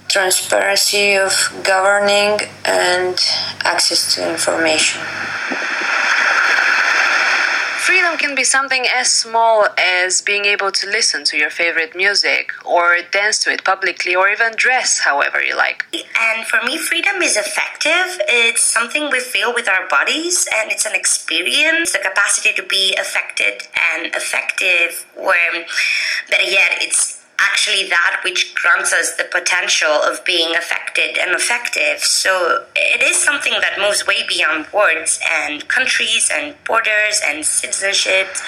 transparency 0.08 1.08
of 1.28 1.34
governing 1.64 2.40
and 2.64 3.16
access 3.74 4.02
to 4.16 4.20
information. 4.34 5.02
Freedom 7.88 8.18
can 8.18 8.36
be 8.36 8.44
something 8.44 8.86
as 8.94 9.08
small 9.08 9.66
as 9.78 10.22
being 10.22 10.44
able 10.44 10.74
to 10.74 10.86
listen 10.88 11.24
to 11.24 11.38
your 11.38 11.50
favorite 11.50 11.96
music, 11.96 12.52
or 12.66 12.98
dance 13.14 13.40
to 13.40 13.50
it 13.50 13.64
publicly, 13.64 14.14
or 14.14 14.28
even 14.28 14.52
dress 14.58 15.00
however 15.00 15.42
you 15.42 15.56
like. 15.56 15.86
And 15.94 16.46
for 16.46 16.62
me, 16.66 16.78
freedom 16.78 17.22
is 17.22 17.38
effective. 17.38 18.20
It's 18.28 18.62
something 18.62 19.10
we 19.10 19.22
feel 19.22 19.54
with 19.54 19.70
our 19.70 19.88
bodies, 19.88 20.50
and 20.54 20.70
it's 20.70 20.86
an 20.86 20.96
experience. 20.96 21.94
The 21.94 22.00
capacity 22.00 22.52
to 22.56 22.64
be 22.68 22.94
affected 23.00 23.64
and 23.94 24.14
effective, 24.14 25.06
where, 25.16 25.66
better 26.30 26.44
yet, 26.44 26.80
it's 26.82 27.17
actually 27.40 27.88
that 27.90 28.22
which 28.24 28.56
grants 28.56 28.94
us 28.94 29.16
the 29.16 29.24
potential 29.24 29.92
of 29.92 30.24
being 30.26 30.56
affected 30.56 31.18
and 31.18 31.36
effective. 31.36 32.00
So 32.00 32.66
it 32.76 33.04
is 33.04 33.16
something 33.16 33.54
that 33.54 33.80
moves 33.80 34.08
way 34.08 34.26
beyond 34.28 34.68
words 34.74 35.20
and 35.30 35.68
countries 35.68 36.32
and 36.34 36.56
borders 36.66 37.22
and 37.26 37.44
citizenships. 37.44 38.42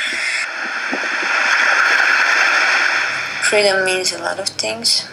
Freedom 3.49 3.85
means 3.85 4.13
a 4.13 4.19
lot 4.19 4.39
of 4.39 4.47
things, 4.47 5.07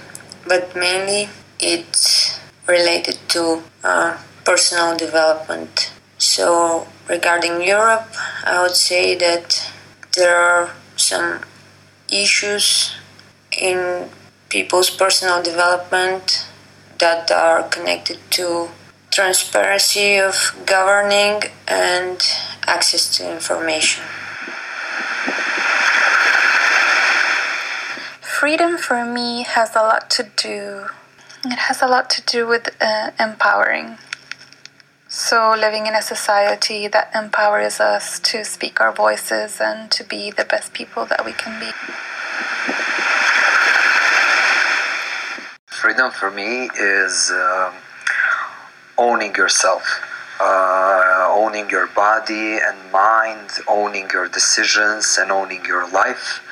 but 0.46 0.74
mainly 0.76 1.28
it's 1.58 2.38
related 2.66 3.18
to 3.28 3.62
uh, 3.82 4.18
personal 4.44 4.96
development. 4.96 5.90
So, 6.18 6.86
regarding 7.08 7.62
Europe, 7.62 8.08
I 8.44 8.60
would 8.62 8.76
say 8.76 9.14
that 9.16 9.70
there 10.16 10.36
are 10.36 10.70
some 10.96 11.40
issues 12.10 12.92
in 13.58 14.08
people's 14.48 14.90
personal 14.90 15.42
development 15.42 16.46
that 16.98 17.30
are 17.30 17.62
connected 17.64 18.18
to 18.30 18.68
transparency 19.10 20.18
of 20.18 20.54
governing 20.66 21.42
and 21.66 22.20
access 22.66 23.16
to 23.16 23.32
information. 23.32 24.04
Freedom 28.20 28.76
for 28.76 29.04
me 29.04 29.44
has 29.44 29.74
a 29.74 29.80
lot 29.80 30.10
to 30.10 30.30
do. 30.36 30.86
It 31.44 31.58
has 31.58 31.80
a 31.80 31.86
lot 31.86 32.10
to 32.10 32.22
do 32.22 32.46
with 32.46 32.76
uh, 32.80 33.12
empowering. 33.18 33.98
So, 35.08 35.54
living 35.56 35.86
in 35.86 35.94
a 35.94 36.02
society 36.02 36.88
that 36.88 37.10
empowers 37.14 37.80
us 37.80 38.20
to 38.20 38.44
speak 38.44 38.80
our 38.80 38.92
voices 38.92 39.60
and 39.60 39.90
to 39.92 40.04
be 40.04 40.30
the 40.30 40.44
best 40.44 40.74
people 40.74 41.06
that 41.06 41.24
we 41.24 41.32
can 41.32 41.58
be. 41.58 41.70
Freedom 45.86 46.10
for 46.10 46.32
me 46.32 46.68
is 46.80 47.30
um, 47.30 47.72
owning 48.98 49.32
yourself, 49.36 49.84
uh, 50.40 51.28
owning 51.30 51.70
your 51.70 51.86
body 51.94 52.58
and 52.58 52.76
mind, 52.90 53.48
owning 53.68 54.10
your 54.12 54.26
decisions, 54.26 55.16
and 55.16 55.30
owning 55.30 55.64
your 55.64 55.88
life. 55.90 56.45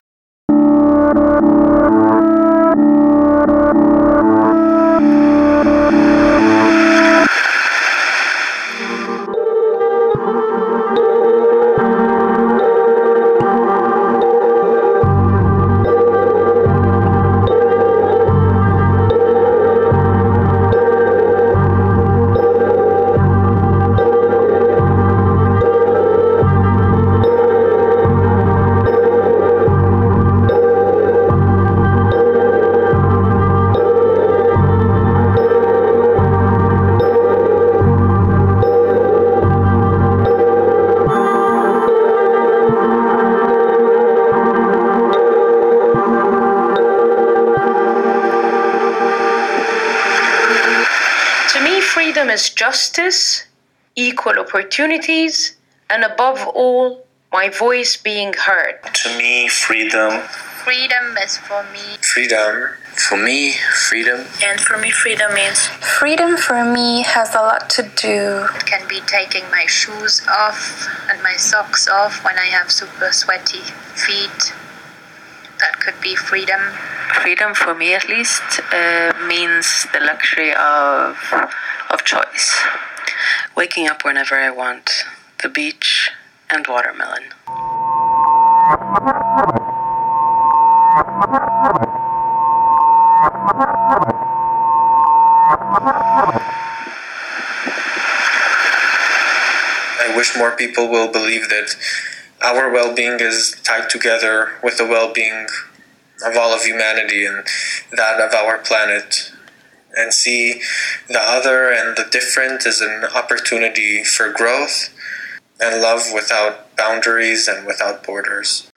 Justice, 52.64 53.44
equal 53.94 54.36
opportunities, 54.38 55.56
and 55.90 56.02
above 56.02 56.40
all, 56.54 57.04
my 57.30 57.46
voice 57.50 57.92
being 58.10 58.32
heard. 58.32 58.76
To 59.02 59.08
me, 59.18 59.48
freedom. 59.48 60.12
Freedom 60.64 61.06
is 61.22 61.36
for 61.36 61.62
me. 61.74 61.86
Freedom. 62.00 62.70
For 63.08 63.18
me, 63.18 63.52
freedom. 63.88 64.20
And 64.48 64.58
for 64.66 64.78
me, 64.78 64.90
freedom 64.90 65.30
means. 65.34 65.60
Freedom 66.00 66.38
for 66.38 66.64
me 66.64 67.02
has 67.02 67.34
a 67.34 67.42
lot 67.50 67.68
to 67.76 67.82
do. 67.82 68.46
It 68.58 68.64
can 68.72 68.88
be 68.88 69.00
taking 69.18 69.44
my 69.50 69.66
shoes 69.66 70.22
off 70.26 70.88
and 71.10 71.22
my 71.22 71.36
socks 71.36 71.86
off 71.86 72.24
when 72.24 72.38
I 72.38 72.46
have 72.56 72.70
super 72.70 73.10
sweaty 73.12 73.64
feet. 74.06 74.40
That 75.60 75.74
could 75.82 76.00
be 76.00 76.16
freedom. 76.16 76.62
Freedom 77.22 77.52
for 77.52 77.74
me, 77.74 77.94
at 77.94 78.08
least, 78.08 78.42
uh, 78.72 79.12
means 79.28 79.86
the 79.92 80.00
luxury 80.00 80.54
of 80.54 81.12
of 81.94 82.04
choice. 82.04 82.60
Waking 83.56 83.86
up 83.88 84.04
whenever 84.04 84.34
I 84.34 84.50
want, 84.50 84.90
the 85.42 85.48
beach, 85.48 86.10
and 86.50 86.66
watermelon. 86.66 87.22
I 100.00 100.12
wish 100.16 100.36
more 100.36 100.56
people 100.56 100.88
will 100.88 101.12
believe 101.12 101.48
that 101.48 101.76
our 102.42 102.72
well 102.72 102.92
being 102.94 103.20
is 103.20 103.56
tied 103.62 103.88
together 103.88 104.50
with 104.64 104.78
the 104.78 104.84
well 104.86 105.12
being 105.12 105.46
of 106.26 106.36
all 106.36 106.52
of 106.52 106.64
humanity 106.64 107.24
and 107.24 107.46
that 107.92 108.20
of 108.20 108.34
our 108.34 108.58
planet 108.58 109.30
and 109.96 110.12
see 110.12 110.60
the 111.08 111.20
other 111.20 111.70
and 111.70 111.96
the 111.96 112.06
different 112.10 112.66
as 112.66 112.80
an 112.80 113.04
opportunity 113.14 114.04
for 114.04 114.32
growth 114.32 114.90
and 115.60 115.80
love 115.80 116.02
without 116.12 116.76
boundaries 116.76 117.48
and 117.48 117.66
without 117.66 118.04
borders. 118.04 118.70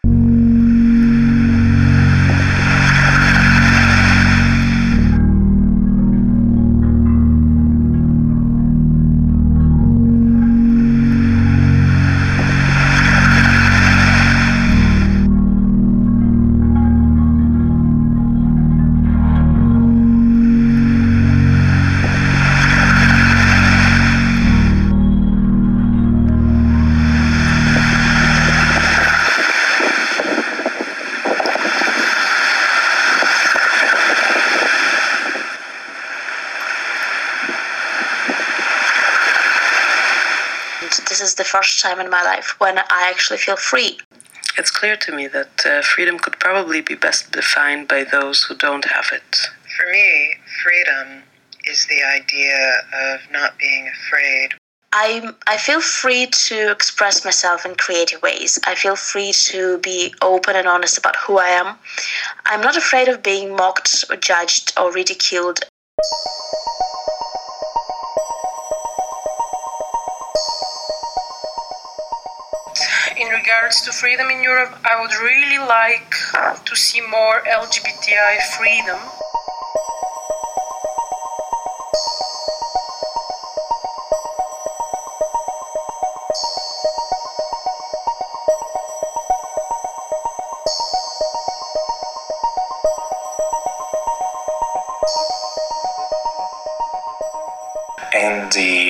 Time 41.87 41.99
in 41.99 42.09
my 42.09 42.23
life 42.23 42.55
when 42.59 42.77
I 42.77 43.09
actually 43.11 43.37
feel 43.37 43.55
free. 43.55 43.99
It's 44.57 44.71
clear 44.71 44.97
to 44.97 45.11
me 45.15 45.27
that 45.27 45.65
uh, 45.65 45.81
freedom 45.81 46.17
could 46.19 46.39
probably 46.39 46.81
be 46.81 46.95
best 46.95 47.31
defined 47.31 47.87
by 47.87 48.03
those 48.03 48.43
who 48.43 48.55
don't 48.55 48.85
have 48.85 49.07
it. 49.13 49.29
For 49.75 49.85
me, 49.91 50.35
freedom 50.63 51.23
is 51.65 51.85
the 51.87 52.01
idea 52.03 52.81
of 53.05 53.19
not 53.31 53.57
being 53.57 53.87
afraid. 53.87 54.49
I 54.93 55.31
I 55.45 55.57
feel 55.57 55.81
free 55.81 56.25
to 56.47 56.71
express 56.71 57.23
myself 57.23 57.65
in 57.65 57.75
creative 57.75 58.21
ways. 58.21 58.57
I 58.65 58.73
feel 58.73 58.95
free 58.95 59.31
to 59.51 59.77
be 59.79 60.13
open 60.21 60.55
and 60.55 60.67
honest 60.67 60.97
about 60.97 61.17
who 61.23 61.37
I 61.37 61.49
am. 61.61 61.75
I'm 62.45 62.61
not 62.61 62.77
afraid 62.77 63.07
of 63.09 63.21
being 63.21 63.55
mocked 63.55 64.05
or 64.09 64.15
judged 64.15 64.73
or 64.79 64.91
ridiculed. 64.91 65.59
in 73.19 73.29
regards 73.29 73.81
to 73.81 73.91
freedom 73.91 74.29
in 74.29 74.43
Europe, 74.43 74.77
I 74.85 75.01
would 75.01 75.13
really 75.15 75.57
like 75.57 76.13
to 76.65 76.75
see 76.75 77.01
more 77.01 77.41
LGBTI 77.41 78.41
freedom. 78.57 78.99
And 98.13 98.51
the 98.51 98.86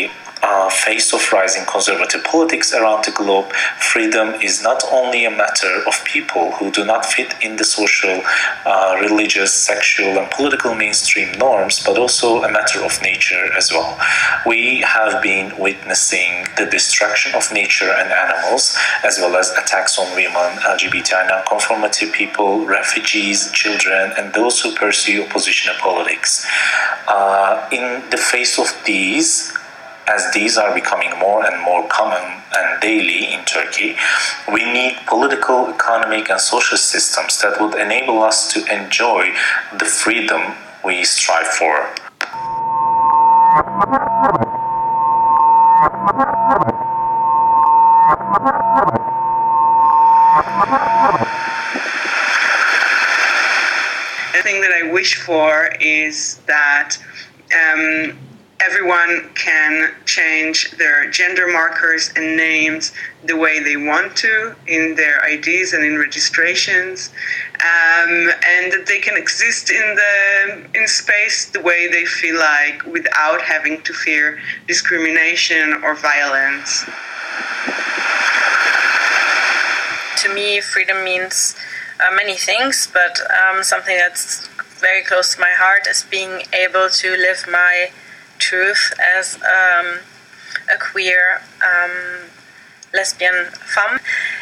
face 0.88 1.12
of 1.14 1.22
rising 1.34 1.66
conservative 1.66 2.24
politics 2.24 2.74
around 2.74 3.04
the 3.04 3.12
globe, 3.12 3.52
freedom 3.92 4.28
is 4.42 4.64
not 4.64 4.82
only 4.92 5.26
a 5.26 5.30
matter 5.44 5.84
of 5.86 5.94
people 6.06 6.54
who 6.54 6.72
do 6.72 6.86
not 6.86 7.06
fit 7.06 7.36
in 7.42 7.58
the 7.58 7.64
social, 7.66 8.22
uh, 8.66 8.96
religious, 9.02 9.52
sexual, 9.54 10.18
and 10.18 10.32
political 10.32 10.74
mainstream 10.74 11.30
norms, 11.38 11.84
but 11.86 11.98
also 11.98 12.42
a 12.44 12.52
matter 12.52 12.80
of 12.86 13.02
nature 13.02 13.46
as 13.60 13.70
well. 13.72 14.00
We 14.46 14.80
have 14.96 15.22
been 15.22 15.48
witnessing 15.58 16.32
the 16.60 16.66
destruction 16.66 17.36
of 17.36 17.52
nature 17.52 17.92
and 18.00 18.10
animals, 18.26 18.78
as 19.04 19.20
well 19.20 19.36
as 19.36 19.52
attacks 19.62 20.00
on 20.00 20.08
women, 20.16 20.50
LGBTI 20.74 21.28
non-conformity 21.28 22.12
people, 22.12 22.66
refugees, 22.66 23.52
children, 23.52 24.14
and 24.18 24.34
those 24.34 24.62
who 24.62 24.74
pursue 24.76 25.26
oppositional 25.26 25.76
politics. 25.82 26.48
Uh, 27.08 27.68
in 27.72 28.10
the 28.10 28.18
face 28.18 28.58
of 28.58 28.70
these, 28.86 29.57
as 30.08 30.32
these 30.34 30.58
are 30.58 30.74
becoming 30.74 31.10
more 31.20 31.46
and 31.46 31.62
more 31.64 31.86
common 31.90 32.42
and 32.56 32.82
daily 32.82 33.34
in 33.34 33.44
Turkey, 33.46 33.96
we 34.52 34.64
need 34.72 34.96
political, 35.06 35.68
economic, 35.68 36.30
and 36.30 36.40
social 36.40 36.78
systems 36.78 37.42
that 37.42 37.60
would 37.60 37.76
enable 37.76 38.22
us 38.22 38.52
to 38.54 38.60
enjoy 38.74 39.34
the 39.78 39.86
freedom 39.86 40.42
we 40.86 41.04
strive 41.04 41.48
for. 41.48 41.94
The 54.34 54.44
thing 54.44 54.62
that 54.62 54.72
I 54.72 54.90
wish 54.94 55.16
for 55.16 55.70
is 55.82 56.38
that 56.48 56.98
um, 57.54 58.18
everyone 58.60 59.30
can 59.36 59.94
change 60.06 60.72
their 60.72 61.10
gender 61.10 61.48
markers 61.48 62.12
and 62.16 62.36
names 62.36 62.92
the 63.26 63.36
way 63.36 63.60
they 63.60 63.78
want 63.78 64.16
to 64.18 64.56
in 64.68 64.96
their 64.96 65.24
IDs 65.28 65.74
and 65.74 65.84
in 65.84 65.98
registrations, 65.98 67.10
um, 67.56 68.32
and 68.46 68.72
that 68.72 68.86
they 68.88 69.00
can 69.00 69.16
exist 69.18 69.70
in 69.70 69.96
the 69.96 70.80
in 70.80 70.88
space 70.88 71.50
the 71.50 71.62
way 71.62 71.88
they 71.88 72.06
feel 72.06 72.38
like 72.38 72.84
without 72.86 73.42
having 73.42 73.82
to 73.84 73.94
fear 73.94 74.40
discrimination 74.68 75.74
or 75.84 75.96
violence. 75.96 76.86
To 80.24 80.34
me, 80.34 80.62
freedom 80.62 81.04
means 81.04 81.56
uh, 82.00 82.16
many 82.16 82.36
things, 82.36 82.90
but 82.92 83.20
um, 83.32 83.64
something 83.64 83.96
that's 83.96 84.48
very 84.80 85.04
close 85.04 85.36
to 85.36 85.42
my 85.42 85.54
heart 85.58 85.88
is 85.88 86.04
being 86.10 86.44
able 86.54 86.90
to 86.90 87.12
live 87.12 87.46
my 87.50 87.90
truth 88.50 88.94
as 89.18 89.36
um, 89.36 89.88
a 90.74 90.78
queer 90.80 91.42
um, 91.62 91.96
lesbian 92.94 93.40
femme, 93.74 94.00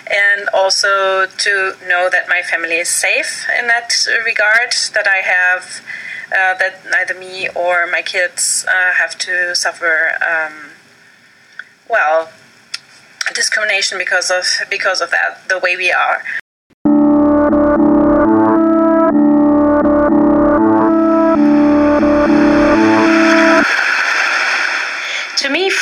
and 0.09 0.49
also 0.53 1.25
to 1.25 1.73
know 1.87 2.09
that 2.09 2.25
my 2.29 2.41
family 2.41 2.77
is 2.85 2.89
safe 2.89 3.47
in 3.59 3.67
that 3.67 3.89
regard, 4.25 4.71
that 4.93 5.07
I 5.07 5.21
have. 5.35 5.81
Uh, 6.25 6.57
that 6.57 6.81
neither 6.89 7.13
me 7.13 7.47
or 7.49 7.85
my 7.85 8.01
kids 8.01 8.65
uh, 8.67 8.93
have 8.93 9.15
to 9.15 9.55
suffer, 9.55 10.17
um, 10.27 10.71
well, 11.87 12.31
discrimination 13.35 13.99
because 13.99 14.31
of 14.31 14.43
because 14.69 15.01
of 15.01 15.11
that, 15.11 15.47
the 15.49 15.59
way 15.59 15.75
we 15.75 15.91
are. 15.91 16.23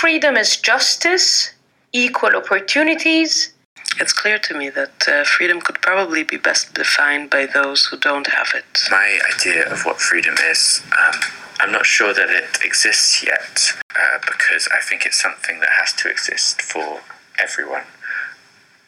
Freedom 0.04 0.36
is 0.36 0.58
justice, 0.58 1.54
equal 1.94 2.36
opportunities. 2.36 3.54
It's 4.02 4.12
clear 4.12 4.38
to 4.38 4.54
me 4.54 4.68
that 4.72 5.08
uh, 5.08 5.24
freedom 5.24 5.62
could 5.62 5.82
probably 5.82 6.24
be 6.24 6.36
best 6.36 6.74
defined 6.74 7.30
by 7.30 7.46
those 7.46 7.86
who 7.86 7.98
don't 7.98 8.28
have 8.28 8.50
it. 8.54 8.66
My 8.92 9.22
idea 9.34 9.72
of 9.72 9.86
what 9.86 10.02
freedom 10.02 10.36
is, 10.52 10.82
um, 10.92 11.22
I'm 11.62 11.72
not 11.72 11.86
sure 11.86 12.14
that 12.14 12.30
it 12.30 12.60
exists 12.66 13.24
yet 13.24 13.72
uh, 13.96 14.20
because 14.20 14.68
I 14.78 14.82
think 14.82 15.06
it's 15.06 15.22
something 15.22 15.62
that 15.62 15.70
has 15.80 15.94
to 15.94 16.10
exist 16.10 16.62
for 16.62 17.00
everyone, 17.40 17.88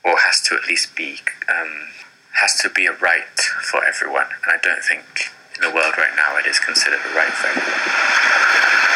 or 0.03 0.17
has 0.17 0.41
to 0.41 0.55
at 0.55 0.67
least 0.67 0.97
be 0.97 1.19
um, 1.47 1.95
has 2.43 2.59
to 2.59 2.69
be 2.69 2.87
a 2.87 2.91
right 2.91 3.39
for 3.71 3.85
everyone. 3.85 4.27
And 4.43 4.51
I 4.51 4.57
don't 4.61 4.83
think 4.83 5.31
in 5.55 5.61
the 5.61 5.73
world 5.73 5.93
right 5.97 6.15
now 6.17 6.35
it 6.35 6.45
is 6.45 6.59
considered 6.59 6.99
a 6.99 7.15
right 7.15 7.31
for 7.31 7.47
everyone. 7.47 8.94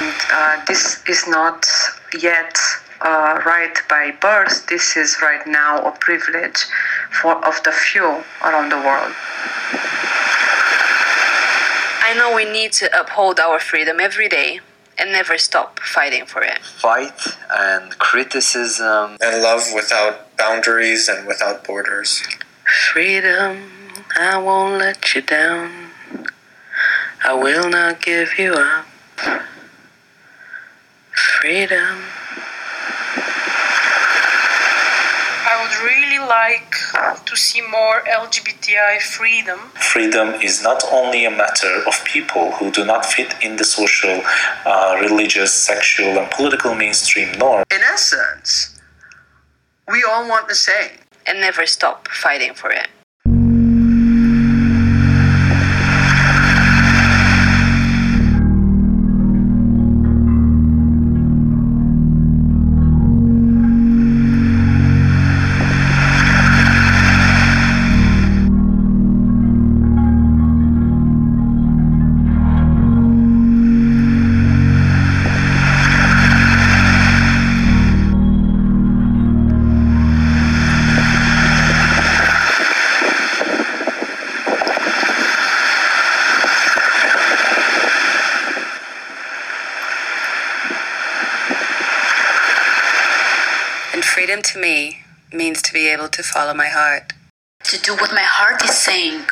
Uh, 0.00 0.64
this 0.66 1.02
is 1.08 1.26
not 1.26 1.66
yet 2.20 2.58
uh, 3.00 3.40
right 3.46 3.76
by 3.88 4.10
birth. 4.20 4.66
This 4.66 4.96
is 4.96 5.16
right 5.22 5.46
now 5.46 5.82
a 5.82 5.92
privilege 5.92 6.66
for 7.20 7.34
of 7.46 7.62
the 7.62 7.72
few 7.72 8.22
around 8.44 8.70
the 8.70 8.76
world. 8.76 9.14
I 12.02 12.14
know 12.16 12.34
we 12.34 12.44
need 12.44 12.72
to 12.74 13.00
uphold 13.00 13.40
our 13.40 13.58
freedom 13.58 13.98
every 14.00 14.28
day 14.28 14.60
and 14.98 15.12
never 15.12 15.38
stop 15.38 15.80
fighting 15.80 16.26
for 16.26 16.42
it. 16.42 16.58
Fight 16.58 17.20
and 17.50 17.98
criticism. 17.98 19.16
And 19.20 19.42
love 19.42 19.64
without 19.74 20.36
boundaries 20.36 21.08
and 21.08 21.26
without 21.26 21.64
borders. 21.64 22.22
Freedom, 22.92 23.70
I 24.18 24.38
won't 24.38 24.78
let 24.78 25.14
you 25.14 25.22
down. 25.22 25.90
I 27.24 27.32
will 27.34 27.68
not 27.68 28.02
give 28.02 28.38
you 28.38 28.54
up. 28.54 28.86
Freedom. 31.26 32.02
I 35.48 35.62
would 35.62 35.76
really 35.84 36.18
like 36.26 36.74
to 37.24 37.36
see 37.36 37.60
more 37.62 38.02
LGBTI 38.02 39.00
freedom. 39.00 39.58
Freedom 39.74 40.34
is 40.40 40.62
not 40.62 40.82
only 40.92 41.24
a 41.24 41.30
matter 41.30 41.82
of 41.86 42.04
people 42.04 42.52
who 42.52 42.70
do 42.70 42.84
not 42.84 43.04
fit 43.04 43.34
in 43.42 43.56
the 43.56 43.64
social, 43.64 44.22
uh, 44.64 44.96
religious, 45.00 45.52
sexual, 45.52 46.18
and 46.18 46.30
political 46.30 46.74
mainstream 46.74 47.30
norms. 47.38 47.64
In 47.70 47.80
essence, 47.82 48.80
we 49.90 50.04
all 50.08 50.28
want 50.28 50.48
the 50.48 50.54
same. 50.54 50.98
And 51.28 51.40
never 51.40 51.66
stop 51.66 52.06
fighting 52.08 52.54
for 52.54 52.70
it. 52.70 52.86
Follow 96.36 96.52
my 96.52 96.68
heart. 96.68 97.14
to 97.64 97.80
do 97.80 97.92
what 97.96 98.12
my 98.12 98.26
heart 98.36 98.62
is 98.62 98.76
saying, 98.76 99.24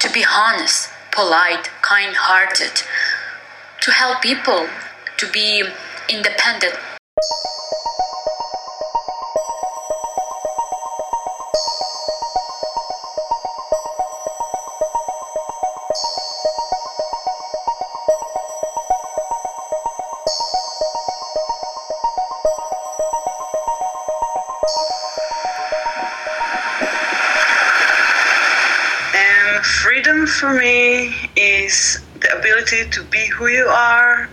to 0.00 0.10
be 0.10 0.24
honest, 0.28 0.90
polite, 1.12 1.70
kind 1.80 2.12
hearted, 2.16 2.82
to 3.80 3.92
help 3.92 4.20
people, 4.20 4.66
to 5.16 5.30
be 5.30 5.62
independent. 6.08 6.74
For 30.44 30.52
me 30.52 31.10
is 31.36 32.00
the 32.20 32.38
ability 32.38 32.86
to 32.90 33.02
be 33.04 33.26
who 33.28 33.46
you 33.46 33.64
are 33.64 34.28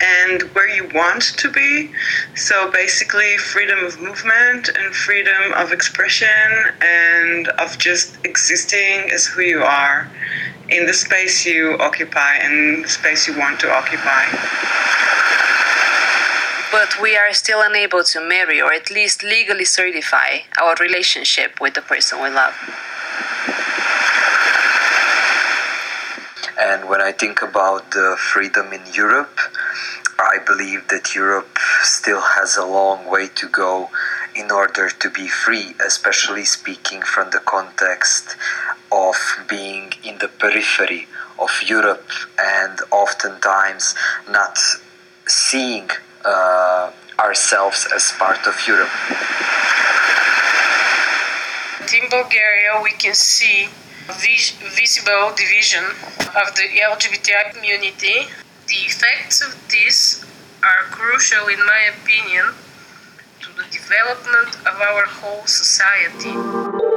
and 0.00 0.42
where 0.54 0.68
you 0.68 0.88
want 0.94 1.22
to 1.36 1.50
be. 1.50 1.90
So 2.36 2.70
basically, 2.70 3.36
freedom 3.38 3.84
of 3.84 4.00
movement 4.00 4.68
and 4.68 4.94
freedom 4.94 5.52
of 5.56 5.72
expression 5.72 6.48
and 6.80 7.48
of 7.64 7.76
just 7.76 8.24
existing 8.24 9.10
as 9.10 9.26
who 9.26 9.42
you 9.42 9.64
are 9.64 10.08
in 10.68 10.86
the 10.86 10.94
space 10.94 11.44
you 11.44 11.76
occupy 11.80 12.34
and 12.36 12.84
the 12.84 12.88
space 12.88 13.26
you 13.26 13.36
want 13.36 13.58
to 13.58 13.68
occupy. 13.68 14.26
but 16.70 16.90
we 17.02 17.16
are 17.16 17.32
still 17.32 17.62
unable 17.62 18.04
to 18.04 18.20
marry 18.20 18.60
or 18.62 18.72
at 18.72 18.90
least 18.92 19.24
legally 19.24 19.64
certify 19.64 20.30
our 20.62 20.76
relationship 20.78 21.60
with 21.60 21.74
the 21.74 21.82
person 21.82 22.22
we 22.22 22.30
love. 22.30 22.54
And 26.60 26.88
when 26.88 27.00
I 27.00 27.12
think 27.12 27.40
about 27.42 27.92
the 27.92 28.16
freedom 28.18 28.72
in 28.72 28.82
Europe, 28.92 29.38
I 30.18 30.38
believe 30.44 30.88
that 30.88 31.14
Europe 31.14 31.56
still 31.82 32.20
has 32.20 32.56
a 32.56 32.66
long 32.66 33.08
way 33.08 33.28
to 33.36 33.48
go 33.48 33.90
in 34.34 34.50
order 34.50 34.88
to 34.88 35.10
be 35.10 35.28
free, 35.28 35.74
especially 35.84 36.44
speaking 36.44 37.02
from 37.02 37.30
the 37.30 37.38
context 37.38 38.36
of 38.90 39.16
being 39.48 39.92
in 40.02 40.18
the 40.18 40.28
periphery 40.28 41.06
of 41.38 41.50
Europe 41.64 42.10
and 42.38 42.80
oftentimes 42.90 43.94
not 44.28 44.58
seeing 45.26 45.88
uh, 46.24 46.90
ourselves 47.20 47.86
as 47.94 48.12
part 48.18 48.46
of 48.46 48.54
Europe. 48.66 48.90
In 51.94 52.08
Bulgaria, 52.10 52.80
we 52.82 52.90
can 52.90 53.14
see 53.14 53.68
vis- 54.14 54.52
visible 54.74 55.32
division 55.36 55.84
of 56.36 56.54
the 56.56 56.66
LGBTI 56.80 57.52
community. 57.54 58.28
The 58.66 58.80
effects 58.86 59.40
of 59.42 59.56
this 59.68 60.24
are 60.62 60.90
crucial, 60.90 61.46
in 61.48 61.58
my 61.64 61.90
opinion, 62.00 62.54
to 63.40 63.48
the 63.56 63.64
development 63.70 64.56
of 64.66 64.80
our 64.80 65.06
whole 65.06 65.46
society. 65.46 66.87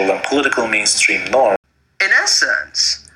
And 0.00 0.22
political 0.24 0.66
mainstream 0.66 1.24
norm. 1.30 1.56
In 2.00 2.10
essence, 2.10 3.08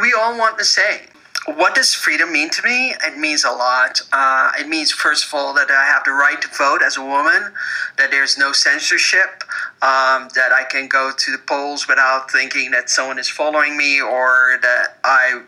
we 0.00 0.14
all 0.18 0.38
want 0.38 0.58
the 0.58 0.64
same. 0.64 1.00
What 1.46 1.74
does 1.74 1.92
freedom 1.92 2.32
mean 2.32 2.48
to 2.50 2.62
me? 2.62 2.94
It 3.06 3.18
means 3.18 3.44
a 3.44 3.50
lot. 3.50 4.00
Uh, 4.12 4.52
it 4.58 4.66
means, 4.66 4.90
first 4.90 5.26
of 5.26 5.34
all, 5.34 5.52
that 5.54 5.70
I 5.70 5.84
have 5.84 6.02
the 6.04 6.12
right 6.12 6.40
to 6.40 6.48
vote 6.56 6.80
as 6.82 6.96
a 6.96 7.04
woman, 7.04 7.52
that 7.98 8.10
there's 8.10 8.38
no 8.38 8.52
censorship, 8.52 9.44
um, 9.82 10.30
that 10.34 10.52
I 10.52 10.64
can 10.70 10.88
go 10.88 11.12
to 11.14 11.32
the 11.32 11.38
polls 11.38 11.86
without 11.86 12.30
thinking 12.30 12.70
that 12.70 12.88
someone 12.88 13.18
is 13.18 13.28
following 13.28 13.76
me 13.76 14.00
or 14.00 14.58
that 14.62 14.96
I 15.04 15.42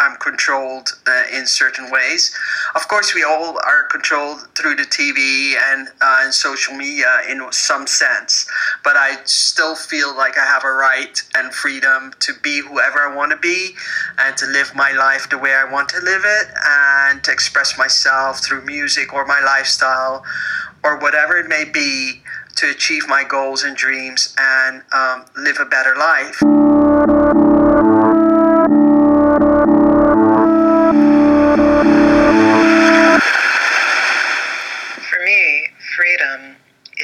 I'm 0.00 0.16
controlled 0.16 0.88
uh, 1.06 1.22
in 1.32 1.46
certain 1.46 1.90
ways. 1.90 2.36
Of 2.74 2.88
course, 2.88 3.14
we 3.14 3.22
all 3.22 3.58
are 3.64 3.84
controlled 3.84 4.48
through 4.56 4.76
the 4.76 4.82
TV 4.82 5.54
and, 5.70 5.88
uh, 6.00 6.20
and 6.22 6.34
social 6.34 6.74
media 6.74 7.22
in 7.28 7.40
some 7.52 7.86
sense, 7.86 8.48
but 8.82 8.96
I 8.96 9.18
still 9.24 9.76
feel 9.76 10.16
like 10.16 10.36
I 10.36 10.44
have 10.44 10.64
a 10.64 10.72
right 10.72 11.20
and 11.36 11.52
freedom 11.52 12.12
to 12.20 12.32
be 12.42 12.60
whoever 12.60 13.00
I 13.00 13.14
want 13.14 13.30
to 13.30 13.38
be 13.38 13.74
and 14.18 14.36
to 14.38 14.46
live 14.46 14.74
my 14.74 14.92
life 14.92 15.30
the 15.30 15.38
way 15.38 15.54
I 15.54 15.70
want 15.70 15.88
to 15.90 16.00
live 16.00 16.22
it 16.24 16.48
and 16.64 17.22
to 17.24 17.32
express 17.32 17.78
myself 17.78 18.44
through 18.44 18.64
music 18.64 19.12
or 19.12 19.26
my 19.26 19.40
lifestyle 19.40 20.24
or 20.82 20.98
whatever 20.98 21.36
it 21.38 21.48
may 21.48 21.64
be 21.64 22.22
to 22.56 22.70
achieve 22.70 23.06
my 23.06 23.22
goals 23.22 23.62
and 23.62 23.76
dreams 23.76 24.34
and 24.38 24.82
um, 24.92 25.24
live 25.36 25.58
a 25.60 25.64
better 25.64 25.94
life. 25.96 26.87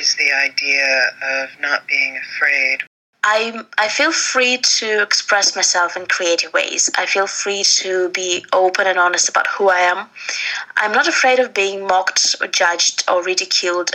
Is 0.05 0.15
the 0.17 0.33
idea 0.33 0.87
of 1.35 1.49
not 1.61 1.87
being 1.87 2.19
afraid. 2.19 2.79
I 3.27 3.65
I 3.79 3.89
feel 3.89 4.13
free 4.13 4.59
to 4.79 4.89
express 5.03 5.57
myself 5.57 5.97
in 5.97 6.05
creative 6.17 6.53
ways. 6.53 6.91
I 7.03 7.07
feel 7.07 7.27
free 7.27 7.63
to 7.81 8.11
be 8.11 8.45
open 8.53 8.87
and 8.87 8.99
honest 8.99 9.31
about 9.31 9.47
who 9.47 9.71
I 9.71 9.81
am. 9.93 10.01
I'm 10.77 10.93
not 10.93 11.09
afraid 11.09 11.39
of 11.39 11.55
being 11.55 11.87
mocked 11.87 12.37
or 12.41 12.49
judged 12.49 13.05
or 13.11 13.25
ridiculed. 13.33 13.91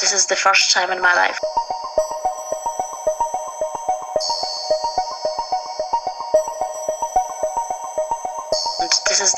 This 0.00 0.12
is 0.12 0.26
the 0.26 0.36
first 0.36 0.74
time 0.74 0.90
in 0.90 1.00
my 1.00 1.14
life. 1.14 1.38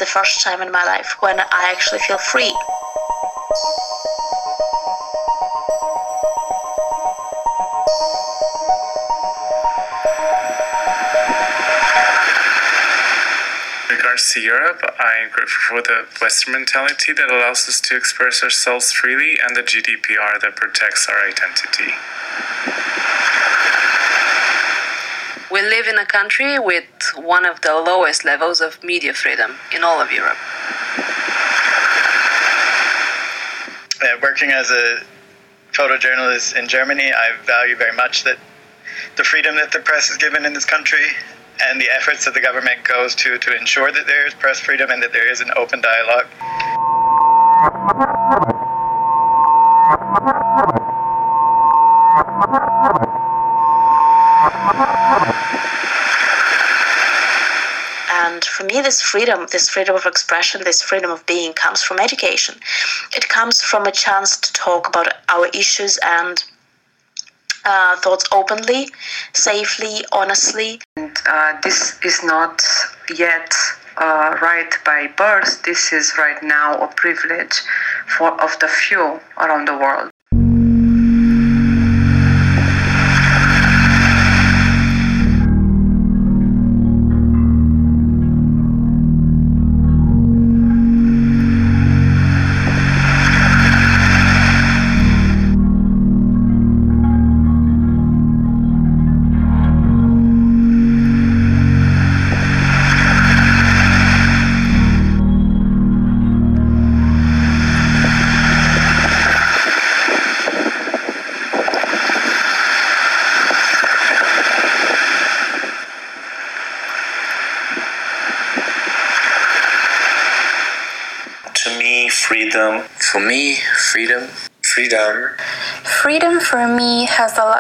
The 0.01 0.07
first 0.07 0.43
time 0.43 0.63
in 0.63 0.73
my 0.73 0.83
life 0.83 1.21
when 1.21 1.39
I 1.39 1.71
actually 1.71 1.99
feel 2.01 2.17
free. 2.17 2.51
Regards 13.95 14.33
to 14.33 14.41
Europe, 14.41 14.81
I 14.99 15.23
am 15.23 15.31
grateful 15.31 15.77
for 15.77 15.83
the 15.83 16.07
Western 16.19 16.55
mentality 16.55 17.13
that 17.13 17.29
allows 17.29 17.69
us 17.69 17.79
to 17.83 17.95
express 17.95 18.43
ourselves 18.43 18.91
freely 18.93 19.39
and 19.47 19.55
the 19.55 19.63
GDPR 19.63 20.41
that 20.41 20.57
protects 20.57 21.11
our 21.11 21.29
identity. 21.29 21.93
We 25.51 25.63
live 25.63 25.89
in 25.89 25.99
a 25.99 26.07
country 26.07 26.61
with 26.61 26.85
one 27.17 27.45
of 27.45 27.61
the 27.63 27.75
lowest 27.75 28.25
levels 28.25 28.61
of 28.61 28.83
media 28.85 29.13
freedom 29.13 29.57
in 29.75 29.83
all 29.83 30.01
of 30.01 30.13
Europe. 30.13 30.39
Uh, 34.01 34.17
working 34.23 34.51
as 34.53 34.71
a 34.71 35.01
photojournalist 35.73 36.57
in 36.57 36.69
Germany, 36.69 37.13
I 37.13 37.37
value 37.45 37.75
very 37.75 37.97
much 37.97 38.23
that 38.23 38.39
the 39.17 39.25
freedom 39.25 39.57
that 39.57 39.73
the 39.73 39.81
press 39.81 40.09
is 40.09 40.17
given 40.19 40.45
in 40.45 40.53
this 40.53 40.65
country 40.65 41.05
and 41.63 41.81
the 41.81 41.91
efforts 41.91 42.25
that 42.27 42.35
the 42.35 42.41
government 42.41 42.85
goes 42.85 43.17
to 43.17 43.37
to 43.39 43.59
ensure 43.59 43.91
that 43.91 44.07
there 44.07 44.27
is 44.29 44.35
press 44.35 44.61
freedom 44.61 44.91
and 44.91 45.03
that 45.03 45.13
there 45.13 45.31
is 45.31 45.41
an 45.41 45.51
open 45.57 45.81
dialogue. 45.81 46.27
This 58.91 59.01
freedom, 59.01 59.47
this 59.53 59.69
freedom 59.69 59.95
of 59.95 60.05
expression, 60.05 60.65
this 60.65 60.83
freedom 60.83 61.13
of 61.13 61.25
being 61.25 61.53
comes 61.53 61.81
from 61.81 62.01
education. 62.01 62.57
It 63.15 63.29
comes 63.29 63.63
from 63.63 63.87
a 63.87 63.93
chance 63.93 64.37
to 64.37 64.53
talk 64.53 64.89
about 64.89 65.07
our 65.29 65.47
issues 65.63 65.97
and 66.05 66.43
uh, 67.65 67.95
thoughts 67.99 68.25
openly, 68.33 68.89
safely, 69.33 70.05
honestly. 70.11 70.81
And 70.97 71.17
uh, 71.25 71.53
this 71.63 72.01
is 72.05 72.25
not 72.25 72.65
yet 73.17 73.55
uh, 73.97 74.37
right 74.43 74.73
by 74.85 75.07
birth. 75.17 75.63
This 75.63 75.93
is 75.93 76.15
right 76.19 76.43
now 76.43 76.75
a 76.81 76.89
privilege 76.89 77.63
for 78.19 78.31
of 78.43 78.59
the 78.59 78.67
few 78.67 79.21
around 79.39 79.69
the 79.69 79.79
world. 79.79 80.10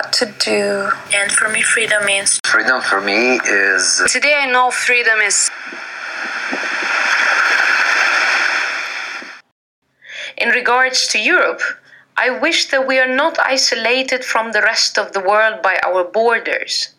Lot 0.00 0.12
to 0.14 0.26
do. 0.38 0.90
And 1.12 1.30
for 1.30 1.48
me, 1.48 1.62
freedom 1.62 2.04
means. 2.04 2.40
Freedom 2.44 2.80
for 2.80 3.00
me 3.00 3.40
is. 3.44 4.02
Today 4.10 4.34
I 4.38 4.50
know 4.50 4.70
freedom 4.70 5.18
is. 5.20 5.50
In 10.38 10.48
regards 10.50 11.06
to 11.08 11.18
Europe, 11.18 11.60
I 12.16 12.30
wish 12.30 12.68
that 12.70 12.86
we 12.86 12.98
are 12.98 13.14
not 13.14 13.38
isolated 13.44 14.24
from 14.24 14.52
the 14.52 14.62
rest 14.62 14.98
of 14.98 15.12
the 15.12 15.20
world 15.20 15.62
by 15.62 15.78
our 15.84 16.04
borders. 16.04 16.94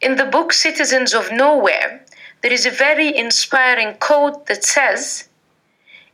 In 0.00 0.16
the 0.16 0.24
book 0.24 0.52
Citizens 0.52 1.14
of 1.14 1.32
Nowhere, 1.32 2.04
there 2.42 2.52
is 2.52 2.66
a 2.66 2.70
very 2.70 3.16
inspiring 3.16 3.94
quote 3.98 4.46
that 4.46 4.64
says 4.64 5.28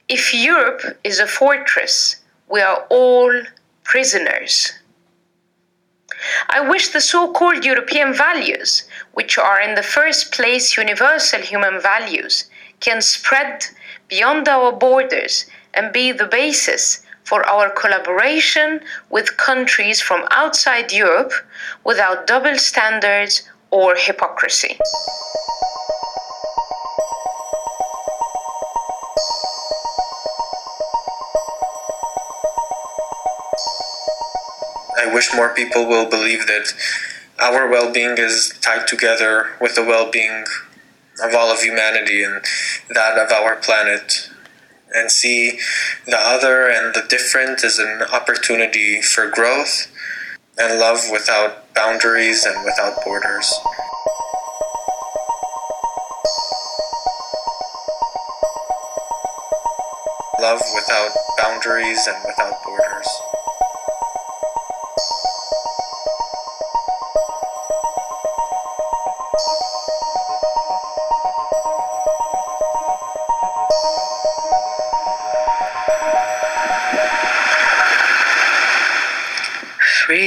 If 0.08 0.32
Europe 0.32 0.82
is 1.02 1.18
a 1.18 1.26
fortress, 1.26 2.16
we 2.48 2.60
are 2.60 2.86
all 2.90 3.32
prisoners. 3.82 4.79
I 6.48 6.60
wish 6.60 6.88
the 6.88 7.00
so 7.00 7.32
called 7.32 7.64
European 7.64 8.12
values, 8.14 8.84
which 9.12 9.38
are 9.38 9.60
in 9.60 9.74
the 9.74 9.82
first 9.82 10.32
place 10.32 10.76
universal 10.76 11.40
human 11.40 11.80
values, 11.80 12.44
can 12.80 13.00
spread 13.02 13.66
beyond 14.08 14.48
our 14.48 14.72
borders 14.72 15.46
and 15.74 15.92
be 15.92 16.12
the 16.12 16.26
basis 16.26 17.02
for 17.24 17.46
our 17.48 17.70
collaboration 17.70 18.80
with 19.08 19.36
countries 19.36 20.00
from 20.00 20.26
outside 20.30 20.92
Europe 20.92 21.32
without 21.84 22.26
double 22.26 22.56
standards 22.56 23.48
or 23.70 23.94
hypocrisy. 23.96 24.78
I 35.00 35.06
wish 35.06 35.32
more 35.34 35.54
people 35.54 35.86
will 35.86 36.10
believe 36.10 36.46
that 36.46 36.74
our 37.40 37.66
well 37.70 37.90
being 37.90 38.18
is 38.18 38.52
tied 38.60 38.86
together 38.86 39.48
with 39.58 39.74
the 39.74 39.82
well 39.82 40.10
being 40.10 40.44
of 41.22 41.34
all 41.34 41.50
of 41.50 41.62
humanity 41.62 42.22
and 42.22 42.42
that 42.90 43.16
of 43.16 43.32
our 43.32 43.56
planet, 43.56 44.28
and 44.92 45.10
see 45.10 45.58
the 46.04 46.18
other 46.18 46.68
and 46.68 46.94
the 46.94 47.02
different 47.08 47.64
as 47.64 47.78
an 47.78 48.02
opportunity 48.12 49.00
for 49.00 49.30
growth 49.30 49.86
and 50.58 50.78
love 50.78 51.00
without 51.10 51.72
boundaries 51.74 52.44
and 52.44 52.62
without 52.62 53.02
borders. 53.02 53.50
Love 60.38 60.60
without 60.74 61.10
boundaries 61.38 62.06
and 62.06 62.16
without 62.26 62.62
borders. 62.64 63.39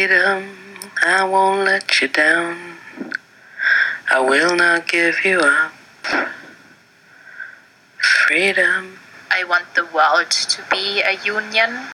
Freedom, 0.04 0.44
I 1.02 1.24
won't 1.24 1.64
let 1.64 2.02
you 2.02 2.10
down. 2.10 2.76
I 4.12 4.20
will 4.20 4.54
not 4.54 4.86
give 4.86 5.24
you 5.24 5.40
up. 5.40 5.72
Freedom. 8.28 9.00
I 9.32 9.46
want 9.46 9.64
the 9.76 9.86
world 9.86 10.30
to 10.30 10.62
be 10.70 11.02
a 11.02 11.14
union. 11.24 11.94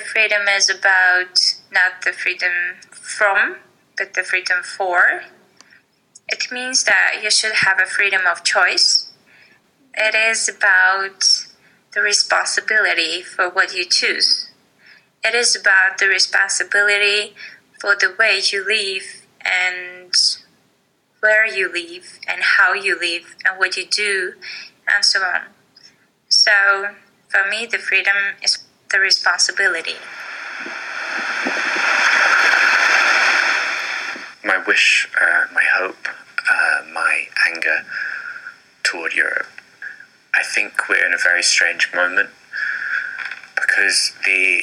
Freedom 0.00 0.42
is 0.48 0.68
about 0.68 1.38
not 1.70 2.02
the 2.04 2.12
freedom 2.12 2.52
from, 2.90 3.56
but 3.96 4.14
the 4.14 4.22
freedom 4.22 4.62
for. 4.62 5.22
It 6.28 6.50
means 6.50 6.84
that 6.84 7.20
you 7.22 7.30
should 7.30 7.54
have 7.56 7.80
a 7.80 7.86
freedom 7.86 8.22
of 8.26 8.44
choice. 8.44 9.12
It 9.94 10.14
is 10.14 10.48
about 10.48 11.24
the 11.92 12.00
responsibility 12.00 13.22
for 13.22 13.50
what 13.50 13.74
you 13.74 13.84
choose. 13.84 14.50
It 15.24 15.34
is 15.34 15.56
about 15.56 15.98
the 15.98 16.06
responsibility 16.06 17.34
for 17.80 17.96
the 17.96 18.14
way 18.18 18.40
you 18.50 18.64
live 18.64 19.26
and 19.44 20.12
where 21.20 21.46
you 21.46 21.70
live 21.72 22.18
and 22.26 22.42
how 22.42 22.72
you 22.72 22.98
live 22.98 23.36
and 23.44 23.58
what 23.58 23.76
you 23.76 23.86
do 23.86 24.34
and 24.88 25.04
so 25.04 25.20
on. 25.20 25.42
So 26.28 26.94
for 27.28 27.48
me, 27.48 27.66
the 27.66 27.78
freedom 27.78 28.16
is 28.42 28.64
the 28.90 28.98
responsibility. 28.98 29.96
My 34.44 34.62
wish, 34.66 35.08
uh, 35.20 35.46
my 35.54 35.62
hope, 35.78 36.08
uh, 36.50 36.82
my 36.92 37.28
anger 37.48 37.84
toward 38.82 39.14
Europe. 39.14 39.46
I 40.34 40.42
think 40.42 40.88
we're 40.88 41.06
in 41.06 41.14
a 41.14 41.18
very 41.22 41.42
strange 41.42 41.92
moment 41.94 42.30
because 43.54 44.12
the 44.24 44.62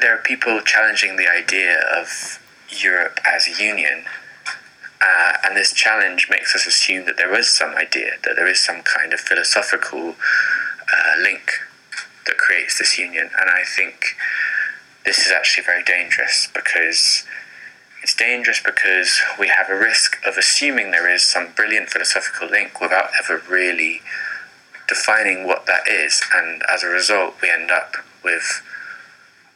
there 0.00 0.14
are 0.14 0.22
people 0.22 0.60
challenging 0.60 1.16
the 1.16 1.28
idea 1.28 1.78
of 1.80 2.40
Europe 2.68 3.20
as 3.24 3.46
a 3.46 3.62
union, 3.62 4.04
uh, 5.00 5.36
and 5.44 5.56
this 5.56 5.72
challenge 5.72 6.28
makes 6.28 6.54
us 6.54 6.66
assume 6.66 7.06
that 7.06 7.16
there 7.16 7.32
is 7.38 7.48
some 7.48 7.74
idea, 7.76 8.12
that 8.24 8.34
there 8.36 8.48
is 8.48 8.58
some 8.58 8.82
kind 8.82 9.12
of 9.12 9.20
philosophical 9.20 10.16
uh, 10.92 11.22
link 11.22 11.60
that 12.26 12.38
creates 12.38 12.78
this 12.78 12.98
union. 12.98 13.30
And 13.40 13.50
I 13.50 13.64
think 13.64 14.16
this 15.04 15.18
is 15.26 15.32
actually 15.32 15.64
very 15.64 15.82
dangerous 15.82 16.48
because 16.52 17.24
it's 18.02 18.14
dangerous 18.14 18.60
because 18.60 19.20
we 19.38 19.48
have 19.48 19.68
a 19.68 19.76
risk 19.78 20.18
of 20.26 20.36
assuming 20.36 20.90
there 20.90 21.08
is 21.08 21.22
some 21.22 21.48
brilliant 21.56 21.90
philosophical 21.90 22.48
link 22.48 22.80
without 22.80 23.10
ever 23.22 23.42
really 23.48 24.00
defining 24.88 25.46
what 25.46 25.66
that 25.66 25.88
is. 25.88 26.22
And 26.34 26.62
as 26.72 26.82
a 26.82 26.88
result, 26.88 27.34
we 27.40 27.50
end 27.50 27.70
up 27.70 27.96
with 28.22 28.62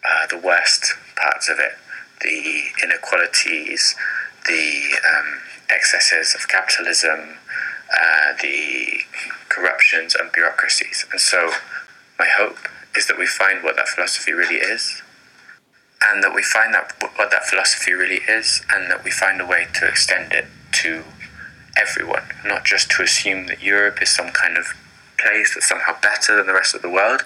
uh, 0.05 0.27
the 0.29 0.39
worst 0.39 0.95
parts 1.17 1.49
of 1.49 1.59
it 1.59 1.73
the 2.21 2.65
inequalities, 2.83 3.95
the 4.47 4.95
um, 5.09 5.41
excesses 5.71 6.35
of 6.35 6.49
capitalism, 6.49 7.37
uh, 7.93 8.33
the 8.43 9.01
corruptions 9.49 10.15
and 10.15 10.31
bureaucracies. 10.33 11.07
And 11.11 11.21
so, 11.21 11.53
my 12.19 12.27
hope 12.37 12.59
is 12.97 13.07
that 13.07 13.19
we 13.19 13.27
find 13.27 13.63
what 13.63 13.77
that 13.77 13.89
philosophy 13.89 14.33
really 14.33 14.57
is, 14.57 15.03
and 16.03 16.23
that 16.23 16.35
we 16.35 16.43
find 16.43 16.75
that 16.75 16.93
what 17.17 17.31
that 17.31 17.45
philosophy 17.47 17.93
really 17.93 18.21
is, 18.29 18.63
and 18.73 18.91
that 18.91 19.05
we 19.05 19.11
find 19.11 19.41
a 19.41 19.47
way 19.47 19.67
to 19.75 19.87
extend 19.87 20.33
it 20.33 20.47
to 20.73 21.05
everyone, 21.77 22.25
not 22.45 22.65
just 22.65 22.91
to 22.91 23.03
assume 23.03 23.47
that 23.47 23.63
Europe 23.63 24.03
is 24.03 24.11
some 24.11 24.31
kind 24.31 24.57
of 24.57 24.75
place 25.19 25.55
that's 25.55 25.69
somehow 25.69 25.95
better 26.01 26.37
than 26.37 26.47
the 26.47 26.53
rest 26.53 26.75
of 26.75 26.83
the 26.83 26.91
world, 26.91 27.23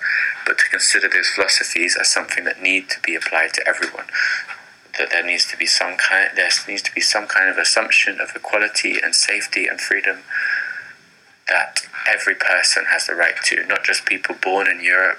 but 0.47 0.59
to 0.59 0.69
consider 0.69 1.09
those 1.09 1.29
philosophies 1.29 1.97
as 1.99 2.09
something 2.09 2.45
that 2.45 2.63
need 2.63 2.89
to 2.91 3.01
be 3.01 3.15
applied 3.15 3.53
to 3.55 3.67
everyone. 3.67 4.07
That 4.99 5.11
there 5.11 5.25
needs 5.25 5.47
to 5.51 5.57
be 5.57 5.67
some 5.67 5.97
kind 5.97 6.31
there 6.37 6.51
needs 6.69 6.83
to 6.83 6.95
be 6.95 7.01
some 7.01 7.27
kind 7.27 7.49
of 7.49 7.57
assumption 7.57 8.21
of 8.21 8.37
equality 8.37 9.01
and 9.03 9.15
safety 9.15 9.67
and 9.67 9.81
freedom 9.81 10.19
that 11.53 11.87
every 12.11 12.35
person 12.35 12.87
has 12.87 13.07
the 13.07 13.15
right 13.15 13.35
to, 13.45 13.65
not 13.67 13.85
just 13.85 14.07
people 14.07 14.35
born 14.43 14.67
in 14.69 14.83
Europe, 14.83 15.19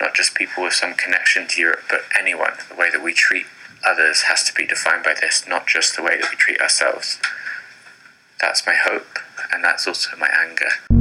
not 0.00 0.14
just 0.14 0.34
people 0.34 0.64
with 0.64 0.72
some 0.72 0.94
connection 0.94 1.46
to 1.46 1.60
Europe, 1.60 1.82
but 1.90 2.00
anyone. 2.18 2.52
The 2.70 2.74
way 2.74 2.88
that 2.90 3.02
we 3.02 3.12
treat 3.12 3.46
others 3.84 4.22
has 4.22 4.42
to 4.44 4.54
be 4.54 4.66
defined 4.66 5.04
by 5.04 5.14
this, 5.20 5.44
not 5.46 5.66
just 5.66 5.94
the 5.94 6.02
way 6.02 6.16
that 6.20 6.30
we 6.30 6.36
treat 6.36 6.60
ourselves. 6.60 7.18
That's 8.40 8.66
my 8.66 8.74
hope, 8.74 9.18
and 9.52 9.62
that's 9.62 9.86
also 9.86 10.16
my 10.16 10.30
anger. 10.42 10.97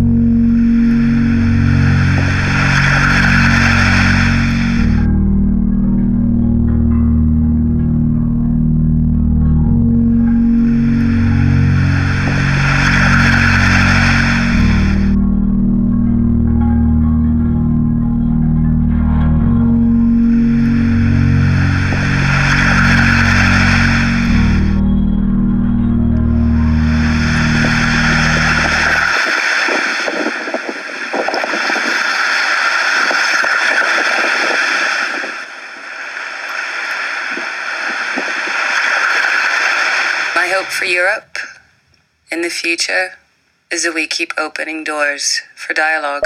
Is 43.78 43.84
that 43.84 43.94
we 43.94 44.08
keep 44.08 44.34
opening 44.40 44.84
doors 44.84 45.44
for 45.54 45.72
dialogue. 45.72 46.24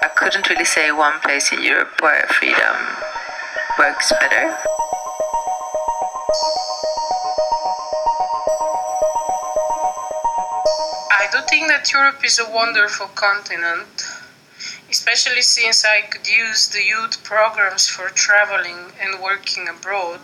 I 0.00 0.08
couldn't 0.14 0.48
really 0.48 0.64
say 0.64 0.92
one 0.92 1.18
place 1.18 1.50
in 1.50 1.60
Europe 1.60 2.00
where 2.00 2.24
freedom 2.28 2.76
works 3.76 4.12
better. 4.20 4.54
I 11.10 11.26
don't 11.32 11.48
think 11.48 11.66
that 11.66 11.90
Europe 11.92 12.24
is 12.24 12.38
a 12.38 12.48
wonderful 12.48 13.08
continent, 13.16 14.07
especially 15.08 15.40
since 15.40 15.86
I 15.86 16.02
could 16.02 16.28
use 16.28 16.68
the 16.68 16.84
youth 16.84 17.24
programs 17.24 17.88
for 17.88 18.10
traveling 18.10 18.92
and 19.00 19.22
working 19.22 19.66
abroad. 19.66 20.20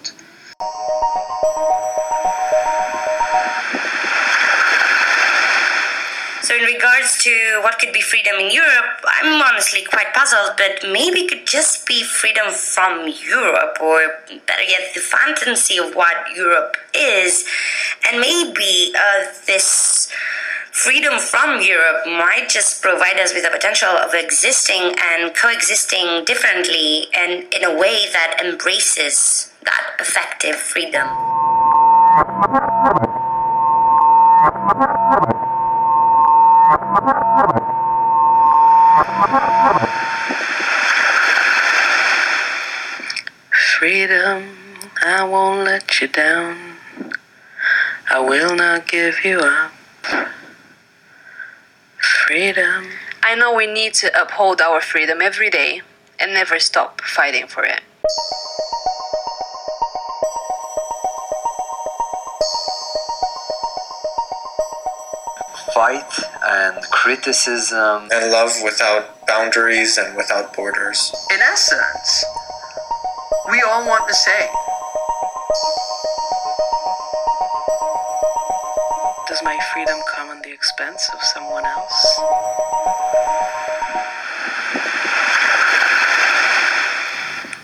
So, 6.43 6.55
in 6.55 6.65
regards 6.65 7.23
to 7.23 7.61
what 7.63 7.79
could 7.79 7.95
be 7.95 8.03
freedom 8.03 8.35
in 8.39 8.51
Europe, 8.51 9.01
I'm 9.09 9.41
honestly 9.41 9.85
quite 9.85 10.13
puzzled, 10.13 10.59
but 10.59 10.87
maybe 10.93 11.21
it 11.21 11.31
could 11.31 11.47
just 11.47 11.87
be 11.87 12.03
freedom 12.03 12.53
from 12.53 13.09
Europe, 13.09 13.79
or 13.81 14.01
better 14.47 14.65
yet, 14.69 14.93
the 14.95 15.01
fantasy 15.01 15.79
of 15.79 15.95
what 15.95 16.37
Europe 16.37 16.77
is. 16.95 17.47
And 18.07 18.21
maybe 18.21 18.93
uh, 18.95 19.33
this 19.47 20.13
freedom 20.75 21.21
from 21.21 21.61
Europe 21.61 22.05
might 22.05 22.49
just 22.49 22.83
provide 22.83 23.21
us 23.21 23.33
with 23.33 23.45
the 23.45 23.51
potential 23.51 23.89
of 23.89 24.13
existing 24.13 24.93
and 25.01 25.33
coexisting 25.33 26.25
differently 26.25 27.07
and 27.17 27.45
in 27.55 27.63
a 27.63 27.73
way 27.79 28.09
that 28.13 28.43
embraces 28.45 29.53
that 29.63 29.95
effective 30.01 30.57
freedom. 30.57 31.07
Freedom, 43.79 44.57
I 45.05 45.23
won't 45.23 45.65
let 45.65 46.01
you 46.01 46.09
down. 46.09 46.57
I 48.11 48.19
will 48.19 48.57
not 48.57 48.89
give 48.89 49.25
you 49.25 49.39
up. 49.39 49.71
Freedom. 52.27 52.89
I 53.23 53.35
know 53.35 53.55
we 53.55 53.67
need 53.67 53.93
to 53.95 54.09
uphold 54.19 54.63
our 54.63 54.81
freedom 54.81 55.21
every 55.21 55.51
day 55.51 55.83
and 56.19 56.33
never 56.33 56.59
stop 56.59 57.03
fighting 57.03 57.47
for 57.47 57.65
it. 57.65 57.83
Fight 65.75 66.11
and 66.47 66.83
criticism. 66.85 68.09
And 68.11 68.31
love 68.31 68.53
without 68.65 69.27
boundaries 69.27 69.99
and 69.99 70.17
without 70.17 70.57
borders. 70.57 71.13
In 71.31 71.41
essence, 71.41 72.25
we 73.51 73.63
all 73.69 73.87
want 73.87 74.09
the 74.09 74.15
same. 74.15 74.49
Does 79.29 79.43
my 79.43 79.59
freedom 79.75 79.99
come 80.15 80.24
at 80.24 80.24
the 80.24 80.24
expense 80.65 81.11
of 81.13 81.23
someone 81.23 81.67
else? 81.67 82.19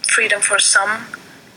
Freedom 0.02 0.42
for 0.42 0.58
some 0.58 1.06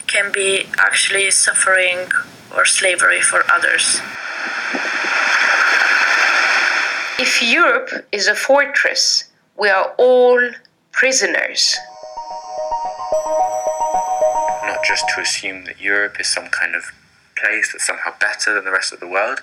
can 0.07 0.31
be 0.31 0.67
actually 0.77 1.29
suffering 1.31 2.07
or 2.55 2.63
slavery 2.63 3.19
for 3.19 3.43
others. 3.51 3.99
If 7.19 7.43
Europe 7.43 7.89
is 8.13 8.27
a 8.27 8.35
fortress, 8.35 9.25
we 9.57 9.67
are 9.67 9.93
all 9.97 10.39
prisoners. 10.93 11.75
Not 14.63 14.79
just 14.87 15.03
to 15.13 15.21
assume 15.21 15.65
that 15.65 15.81
Europe 15.81 16.21
is 16.21 16.27
some 16.27 16.47
kind 16.47 16.73
of 16.73 16.83
place 17.35 17.73
that's 17.73 17.85
somehow 17.85 18.13
better 18.21 18.53
than 18.53 18.63
the 18.63 18.71
rest 18.71 18.93
of 18.93 19.01
the 19.01 19.07
world, 19.09 19.41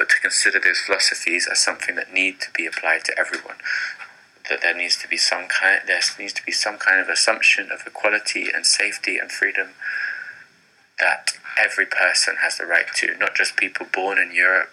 but 0.00 0.08
to 0.08 0.18
consider 0.18 0.58
those 0.58 0.78
philosophies 0.78 1.46
as 1.46 1.58
something 1.58 1.94
that 1.94 2.10
need 2.10 2.40
to 2.40 2.50
be 2.52 2.64
applied 2.64 3.04
to 3.04 3.12
everyone. 3.18 3.56
That 4.48 4.62
there 4.62 4.74
needs 4.74 4.96
to 5.02 5.06
be 5.06 5.18
some 5.18 5.46
kind 5.46 5.82
there 5.86 6.00
needs 6.18 6.32
to 6.32 6.42
be 6.42 6.52
some 6.52 6.78
kind 6.78 6.98
of 6.98 7.10
assumption 7.10 7.70
of 7.70 7.86
equality 7.86 8.48
and 8.50 8.64
safety 8.64 9.18
and 9.18 9.30
freedom 9.30 9.74
that 10.98 11.32
every 11.58 11.84
person 11.84 12.36
has 12.42 12.56
the 12.56 12.64
right 12.64 12.86
to, 12.94 13.14
not 13.18 13.34
just 13.34 13.56
people 13.56 13.86
born 13.92 14.16
in 14.18 14.34
Europe, 14.34 14.70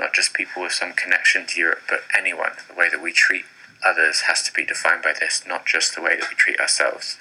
not 0.00 0.14
just 0.14 0.32
people 0.32 0.62
with 0.62 0.72
some 0.72 0.94
connection 0.94 1.46
to 1.48 1.60
Europe, 1.60 1.82
but 1.86 2.00
anyone. 2.16 2.52
The 2.66 2.74
way 2.74 2.88
that 2.88 3.02
we 3.02 3.12
treat 3.12 3.44
others 3.84 4.22
has 4.22 4.42
to 4.44 4.52
be 4.52 4.64
defined 4.64 5.02
by 5.02 5.12
this, 5.12 5.42
not 5.46 5.66
just 5.66 5.94
the 5.94 6.00
way 6.00 6.16
that 6.18 6.30
we 6.30 6.36
treat 6.36 6.58
ourselves. 6.58 7.18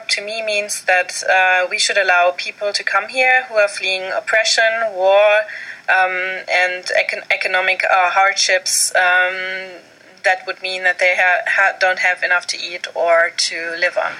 Europe 0.00 0.08
to 0.08 0.24
me 0.24 0.42
means 0.42 0.84
that 0.84 1.22
uh, 1.28 1.66
we 1.70 1.78
should 1.78 1.98
allow 1.98 2.32
people 2.34 2.72
to 2.72 2.82
come 2.82 3.08
here 3.08 3.44
who 3.48 3.56
are 3.56 3.68
fleeing 3.68 4.10
oppression, 4.12 4.64
war, 4.94 5.42
um, 5.90 6.40
and 6.48 6.84
econ- 7.02 7.26
economic 7.30 7.82
uh, 7.84 8.10
hardships. 8.10 8.94
Um, 8.96 9.82
that 10.24 10.44
would 10.46 10.62
mean 10.62 10.84
that 10.84 10.98
they 10.98 11.16
ha- 11.18 11.42
ha- 11.46 11.76
don't 11.78 11.98
have 11.98 12.22
enough 12.22 12.46
to 12.46 12.56
eat 12.56 12.86
or 12.94 13.30
to 13.36 13.76
live 13.78 13.98
on. 13.98 14.12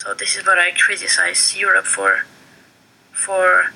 So 0.00 0.14
this 0.14 0.36
is 0.36 0.46
what 0.46 0.58
I 0.58 0.70
criticize 0.70 1.56
Europe 1.56 1.86
for, 1.86 2.24
for 3.10 3.72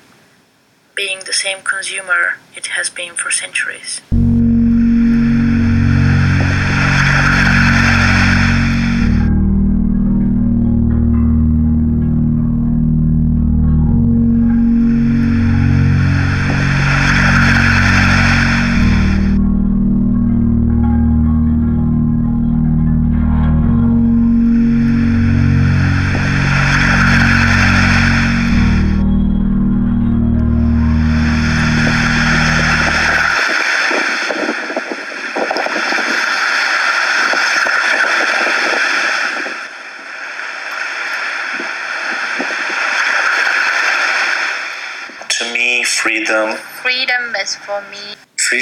being 0.95 1.19
the 1.25 1.33
same 1.33 1.59
consumer 1.63 2.37
it 2.55 2.67
has 2.77 2.89
been 2.89 3.15
for 3.15 3.29
centuries. 3.29 3.99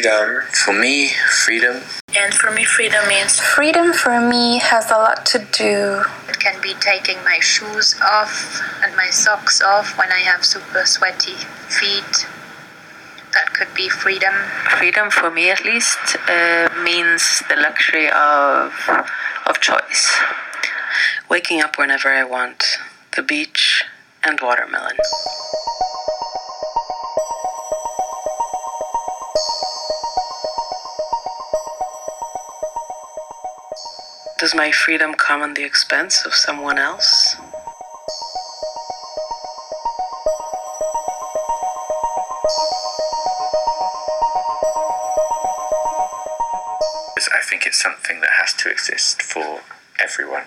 Freedom. 0.01 0.41
For 0.51 0.73
me, 0.73 1.09
freedom. 1.45 1.81
And 2.17 2.33
for 2.33 2.49
me, 2.49 2.65
freedom 2.65 3.07
means 3.07 3.39
Freedom 3.39 3.93
for 3.93 4.19
me 4.19 4.57
has 4.57 4.89
a 4.89 4.95
lot 4.95 5.27
to 5.27 5.45
do. 5.51 6.01
It 6.27 6.39
can 6.39 6.59
be 6.59 6.73
taking 6.79 7.23
my 7.23 7.37
shoes 7.39 7.95
off 8.01 8.63
and 8.83 8.95
my 8.95 9.11
socks 9.11 9.61
off 9.61 9.95
when 9.99 10.11
I 10.11 10.21
have 10.21 10.43
super 10.43 10.87
sweaty 10.87 11.35
feet. 11.69 12.25
That 13.33 13.53
could 13.53 13.71
be 13.75 13.89
freedom. 13.89 14.33
Freedom, 14.79 15.11
for 15.11 15.29
me 15.29 15.51
at 15.51 15.63
least, 15.63 16.17
uh, 16.27 16.69
means 16.83 17.43
the 17.47 17.57
luxury 17.57 18.09
of 18.09 18.73
of 19.45 19.59
choice. 19.61 20.17
Waking 21.29 21.61
up 21.61 21.77
whenever 21.77 22.09
I 22.09 22.23
want, 22.23 22.79
the 23.15 23.21
beach, 23.21 23.83
and 24.23 24.39
watermelon. 24.41 24.97
Does 34.51 34.57
my 34.57 34.71
freedom 34.71 35.13
come 35.13 35.41
at 35.43 35.55
the 35.55 35.63
expense 35.63 36.25
of 36.25 36.33
someone 36.33 36.77
else? 36.77 37.37
I 47.33 47.39
think 47.49 47.65
it's 47.65 47.81
something 47.81 48.19
that 48.19 48.31
has 48.41 48.53
to 48.55 48.69
exist 48.69 49.21
for 49.21 49.61
everyone. 49.97 50.43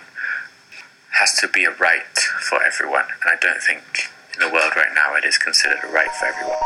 Has 1.12 1.32
to 1.40 1.48
be 1.48 1.64
a 1.64 1.70
right 1.70 2.18
for 2.42 2.62
everyone, 2.62 3.06
and 3.22 3.30
I 3.30 3.36
don't 3.40 3.62
think 3.62 4.10
in 4.34 4.40
the 4.40 4.52
world 4.52 4.76
right 4.76 4.92
now 4.94 5.14
it 5.16 5.24
is 5.24 5.38
considered 5.38 5.78
a 5.82 5.90
right 5.90 6.12
for 6.12 6.26
everyone. 6.26 6.58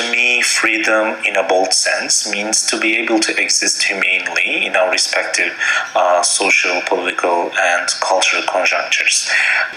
To 0.00 0.10
me, 0.10 0.40
freedom 0.40 1.22
in 1.26 1.36
a 1.36 1.46
bold 1.46 1.74
sense 1.74 2.30
means 2.30 2.62
to 2.70 2.80
be 2.80 2.96
able 2.96 3.20
to 3.20 3.38
exist 3.38 3.82
humanely 3.82 4.64
in 4.64 4.74
our 4.74 4.90
respective 4.90 5.52
uh, 5.94 6.22
social, 6.22 6.80
political, 6.88 7.52
and 7.54 7.86
cultural 8.00 8.42
conjunctures. 8.48 9.28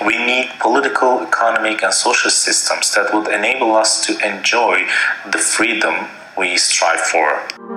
We 0.05 0.17
need 0.25 0.51
political, 0.61 1.23
economic, 1.23 1.83
and 1.83 1.93
social 1.93 2.31
systems 2.31 2.93
that 2.95 3.13
would 3.13 3.27
enable 3.33 3.75
us 3.75 4.05
to 4.05 4.17
enjoy 4.25 4.85
the 5.29 5.39
freedom 5.39 6.07
we 6.37 6.55
strive 6.55 7.01
for. 7.01 7.72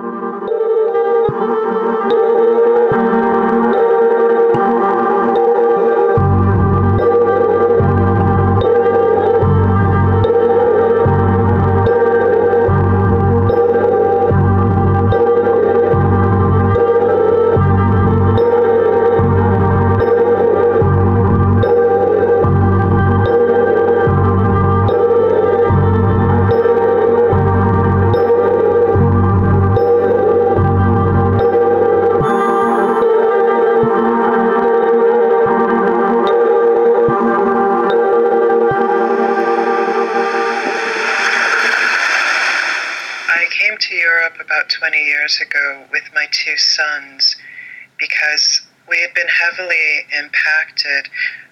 Heavily 49.47 50.05
impacted 50.17 51.09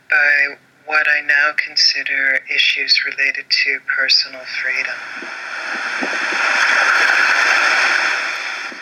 by 0.09 0.55
what 0.85 1.07
I 1.07 1.21
now 1.21 1.51
consider 1.57 2.39
issues 2.53 3.03
related 3.05 3.45
to 3.49 3.79
personal 3.95 4.41
freedom. 4.61 4.95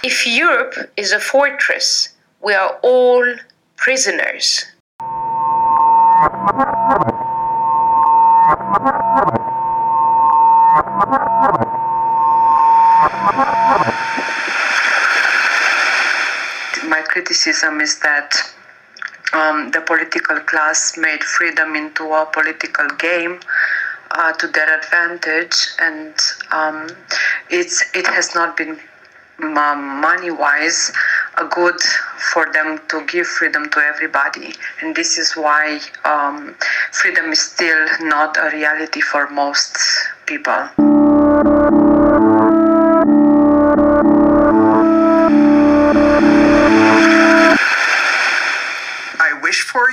If 0.03 0.28
Europe 0.28 0.91
is 0.97 1.11
a 1.11 1.20
fortress, 1.20 2.09
we 2.41 2.53
are 2.53 2.78
all 2.82 3.24
prisoners. 3.78 4.66
My 16.86 17.01
criticism 17.01 17.80
is 17.80 17.99
that 17.99 18.52
um, 19.34 19.71
the 19.71 19.81
political 19.81 20.39
class 20.39 20.97
made 20.97 21.23
freedom 21.23 21.75
into 21.75 22.13
a 22.13 22.25
political 22.31 22.88
game 22.97 23.39
uh, 24.11 24.31
to 24.34 24.47
their 24.47 24.77
advantage, 24.77 25.55
and 25.79 26.13
um, 26.51 26.89
it's 27.49 27.84
it 27.95 28.07
has 28.07 28.36
not 28.36 28.55
been 28.55 28.79
money 29.39 30.31
wise 30.31 30.91
good 31.49 31.79
for 32.31 32.51
them 32.53 32.79
to 32.88 33.05
give 33.07 33.25
freedom 33.25 33.69
to 33.69 33.79
everybody, 33.79 34.53
and 34.81 34.95
this 34.95 35.17
is 35.17 35.34
why 35.34 35.79
um, 36.05 36.55
freedom 36.91 37.31
is 37.31 37.41
still 37.41 37.88
not 38.01 38.38
a 38.38 38.55
reality 38.55 39.01
for 39.01 39.29
most 39.29 39.77
people. 40.25 40.92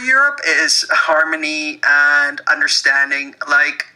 Europe 0.03 0.40
is 0.46 0.84
harmony 0.90 1.80
and 1.84 2.40
understanding. 2.51 3.34
Like, 3.48 3.86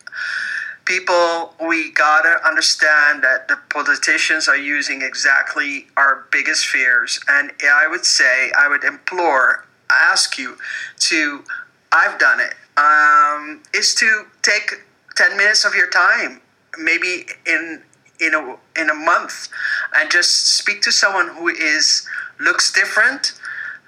people, 0.84 1.54
we 1.66 1.90
gotta 1.92 2.46
understand 2.46 3.22
that 3.24 3.48
the 3.48 3.58
politicians 3.70 4.48
are 4.48 4.56
using 4.56 5.02
exactly 5.02 5.86
our 5.96 6.26
biggest 6.30 6.66
fears. 6.66 7.20
And 7.28 7.52
I 7.62 7.86
would 7.88 8.04
say, 8.04 8.52
I 8.56 8.68
would 8.68 8.84
implore, 8.84 9.66
ask 9.90 10.38
you 10.38 10.56
to, 11.00 11.44
I've 11.92 12.18
done 12.18 12.40
it, 12.40 12.54
um, 12.76 13.62
is 13.72 13.94
to 13.96 14.26
take 14.42 14.84
10 15.16 15.36
minutes 15.36 15.64
of 15.64 15.74
your 15.74 15.88
time, 15.88 16.40
maybe 16.78 17.26
in 17.46 17.82
in 18.20 18.34
a 18.34 18.56
in 18.80 18.90
a 18.90 18.94
month 18.94 19.48
and 19.96 20.10
just 20.10 20.56
speak 20.56 20.82
to 20.82 20.92
someone 20.92 21.28
who 21.28 21.48
is 21.48 22.06
looks 22.40 22.72
different 22.72 23.32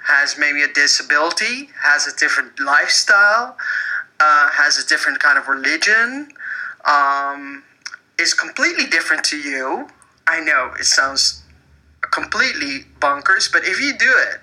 has 0.06 0.38
maybe 0.38 0.62
a 0.62 0.68
disability, 0.68 1.68
has 1.82 2.06
a 2.06 2.16
different 2.16 2.60
lifestyle, 2.60 3.56
uh, 4.20 4.50
has 4.50 4.78
a 4.78 4.86
different 4.86 5.18
kind 5.18 5.36
of 5.36 5.48
religion, 5.48 6.28
um, 6.84 7.64
is 8.18 8.32
completely 8.32 8.86
different 8.86 9.24
to 9.24 9.36
you. 9.36 9.88
I 10.26 10.40
know 10.40 10.72
it 10.78 10.84
sounds 10.84 11.42
completely 12.12 12.86
bonkers, 13.00 13.50
but 13.52 13.64
if 13.64 13.80
you 13.80 13.98
do 13.98 14.12
it, 14.32 14.40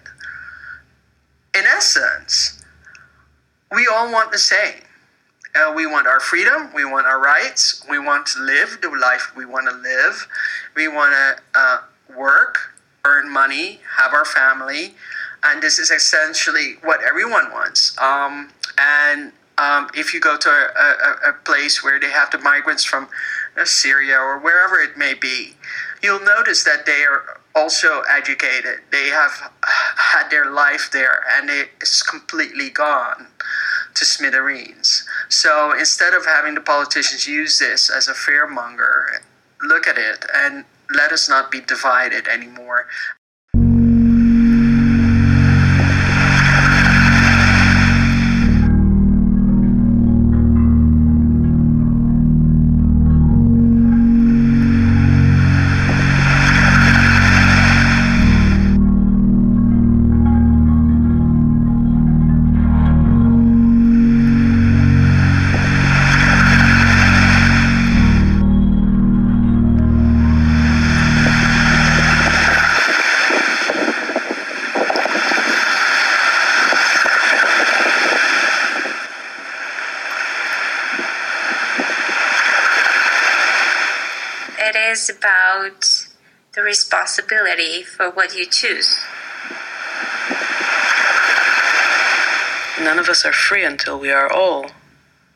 in 1.58 1.66
essence, 1.66 2.62
we 3.72 3.88
all 3.88 4.12
want 4.12 4.32
the 4.32 4.40
same. 4.40 4.82
Uh, 5.56 5.72
we 5.76 5.86
want 5.86 6.08
our 6.08 6.20
freedom, 6.20 6.72
we 6.76 6.84
want 6.84 7.06
our 7.06 7.22
rights, 7.22 7.86
we 7.90 8.00
want 8.00 8.26
to 8.26 8.42
live 8.42 8.80
the 8.82 8.90
life 8.90 9.32
we 9.38 9.46
want 9.46 9.70
to 9.70 9.76
live, 9.76 10.28
we 10.76 10.88
want 10.88 11.14
to 11.14 11.60
uh, 11.60 11.78
work, 12.18 12.58
earn 13.06 13.32
money, 13.32 13.80
have 13.98 14.14
our 14.14 14.26
family, 14.26 14.96
and 15.44 15.62
this 15.62 15.80
is 15.80 15.92
essentially 15.92 16.76
what 16.84 17.02
everyone 17.04 17.52
wants. 17.52 17.98
Um, 18.00 18.50
and 18.78 19.32
um, 19.58 19.90
if 19.94 20.14
you 20.14 20.20
go 20.20 20.38
to 20.38 20.50
a, 20.50 21.30
a, 21.30 21.30
a, 21.30 21.34
place 21.46 21.84
where 21.84 22.00
they 22.00 22.10
have 22.10 22.32
the 22.32 22.40
migrants 22.40 22.84
from 22.84 23.08
uh, 23.60 23.66
Syria 23.66 24.18
or 24.18 24.40
wherever 24.40 24.80
it 24.80 24.98
may 24.98 25.14
be, 25.14 25.54
you'll 26.02 26.24
notice 26.24 26.64
that 26.64 26.86
they 26.86 27.04
are 27.04 27.40
also 27.56 28.02
educated. 28.10 28.80
They 28.92 29.10
have 29.10 29.52
had 29.62 30.30
their 30.30 30.50
life 30.50 30.90
there, 30.92 31.24
and 31.30 31.50
it's 31.50 32.02
completely 32.02 32.70
gone 32.72 33.28
to 33.94 34.06
smithereens. 34.06 35.08
So 35.30 35.72
instead 35.78 36.14
of 36.14 36.26
having 36.26 36.56
the 36.56 36.62
politicians 36.62 37.28
use 37.28 37.60
this 37.60 37.92
as 37.92 38.08
a 38.08 38.14
fearmonger, 38.14 39.20
look 39.62 39.88
at 39.88 39.98
it 39.98 40.26
and 40.34 40.66
let 40.96 41.12
us 41.12 41.30
not 41.30 41.52
be 41.52 41.62
divided 41.62 42.28
anymore. 42.28 42.88
Responsibility 87.54 87.84
for 87.84 88.10
what 88.10 88.36
you 88.36 88.46
choose. 88.46 88.98
None 92.80 93.00
of 93.00 93.08
us 93.08 93.26
are 93.26 93.34
free 93.34 93.64
until 93.64 94.00
we 94.00 94.12
are 94.12 94.32
all 94.32 94.72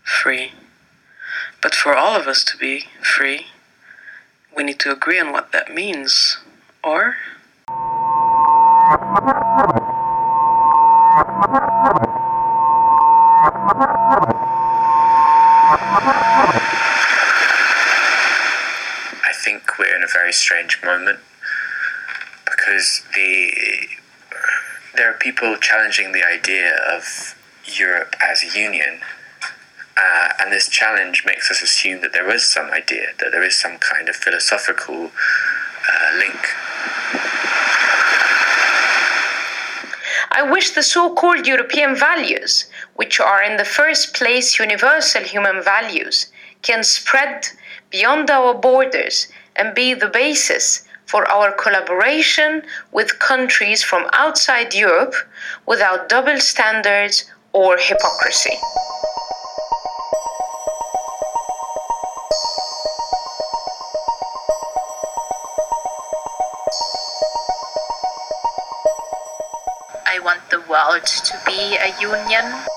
free. 0.04 0.52
But 1.62 1.76
for 1.76 1.96
all 1.96 2.20
of 2.20 2.28
us 2.28 2.44
to 2.46 2.58
be 2.58 2.86
free, 3.02 3.48
we 4.56 4.64
need 4.64 4.80
to 4.80 4.92
agree 4.92 5.20
on 5.20 5.32
what 5.32 5.52
that 5.52 5.74
means. 5.74 6.38
Or 6.84 7.16
I 19.24 19.34
think 19.34 19.78
we're 19.78 19.96
in 19.96 20.04
a 20.04 20.08
very 20.08 20.34
strange 20.34 20.82
moment 20.84 21.20
because 22.68 23.04
the 23.16 23.52
there 24.96 25.10
are 25.10 25.18
people 25.18 25.56
challenging 25.58 26.12
the 26.12 26.24
idea 26.26 26.76
of 26.92 27.36
Europe 27.66 28.16
as 28.20 28.44
a 28.44 28.60
union, 28.60 29.00
uh, 29.96 30.30
and 30.40 30.52
this 30.52 30.68
challenge 30.68 31.24
makes 31.26 31.52
us 31.52 31.62
assume 31.62 32.02
that 32.02 32.14
there 32.14 32.30
is 32.34 32.44
some 32.44 32.72
idea, 32.72 33.10
that 33.20 33.32
there 33.32 33.44
is 33.44 33.56
some 33.56 33.78
kind 33.78 34.10
of 34.10 34.16
philosophical 34.16 35.12
uh, 35.12 36.18
link. 36.18 36.40
I 40.32 40.42
wish 40.50 40.72
the 40.72 40.84
so 40.84 41.14
called 41.14 41.46
European 41.46 41.96
values, 41.96 42.66
which 42.96 43.20
are 43.20 43.44
in 43.44 43.58
the 43.58 43.66
first 43.66 44.16
place 44.16 44.60
universal 44.60 45.22
human 45.22 45.64
values, 45.64 46.28
can 46.64 46.84
spread 46.84 47.48
beyond 47.92 48.32
our 48.32 48.56
borders 48.56 49.28
and 49.56 49.76
be 49.76 49.94
the 49.94 50.08
basis 50.08 50.87
for 51.08 51.28
our 51.32 51.52
collaboration 51.54 52.62
with 52.92 53.18
countries 53.18 53.82
from 53.82 54.08
outside 54.14 54.76
Europe 54.76 55.16
without 55.66 56.10
double 56.10 56.38
standards 56.40 57.26
or 57.54 57.78
hypocrisy. 57.80 58.58
I 70.06 70.20
want 70.20 70.50
the 70.50 70.62
world 70.70 71.06
to 71.06 71.42
be 71.46 71.78
a 71.78 71.90
union. 72.02 72.77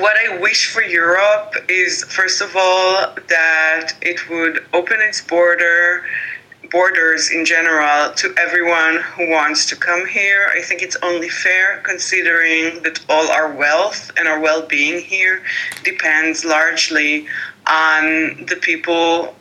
What 0.00 0.16
I 0.16 0.38
wish 0.38 0.72
for 0.72 0.82
Europe 0.82 1.52
is, 1.68 2.04
first 2.04 2.40
of 2.40 2.56
all, 2.56 3.14
that 3.28 3.92
it 4.00 4.30
would 4.30 4.64
open 4.72 4.96
its 4.98 5.20
border 5.20 6.04
borders 6.70 7.30
in 7.30 7.44
general 7.44 8.14
to 8.14 8.34
everyone 8.38 8.96
who 9.14 9.28
wants 9.28 9.66
to 9.66 9.76
come 9.76 10.06
here. 10.06 10.48
I 10.56 10.62
think 10.62 10.80
it's 10.80 10.96
only 11.02 11.28
fair 11.28 11.82
considering 11.84 12.82
that 12.82 13.04
all 13.10 13.28
our 13.30 13.52
wealth 13.52 14.10
and 14.16 14.26
our 14.26 14.40
well-being 14.40 15.02
here 15.02 15.42
depends 15.84 16.46
largely 16.46 17.26
on 17.66 18.46
the 18.46 18.58
people 18.62 19.34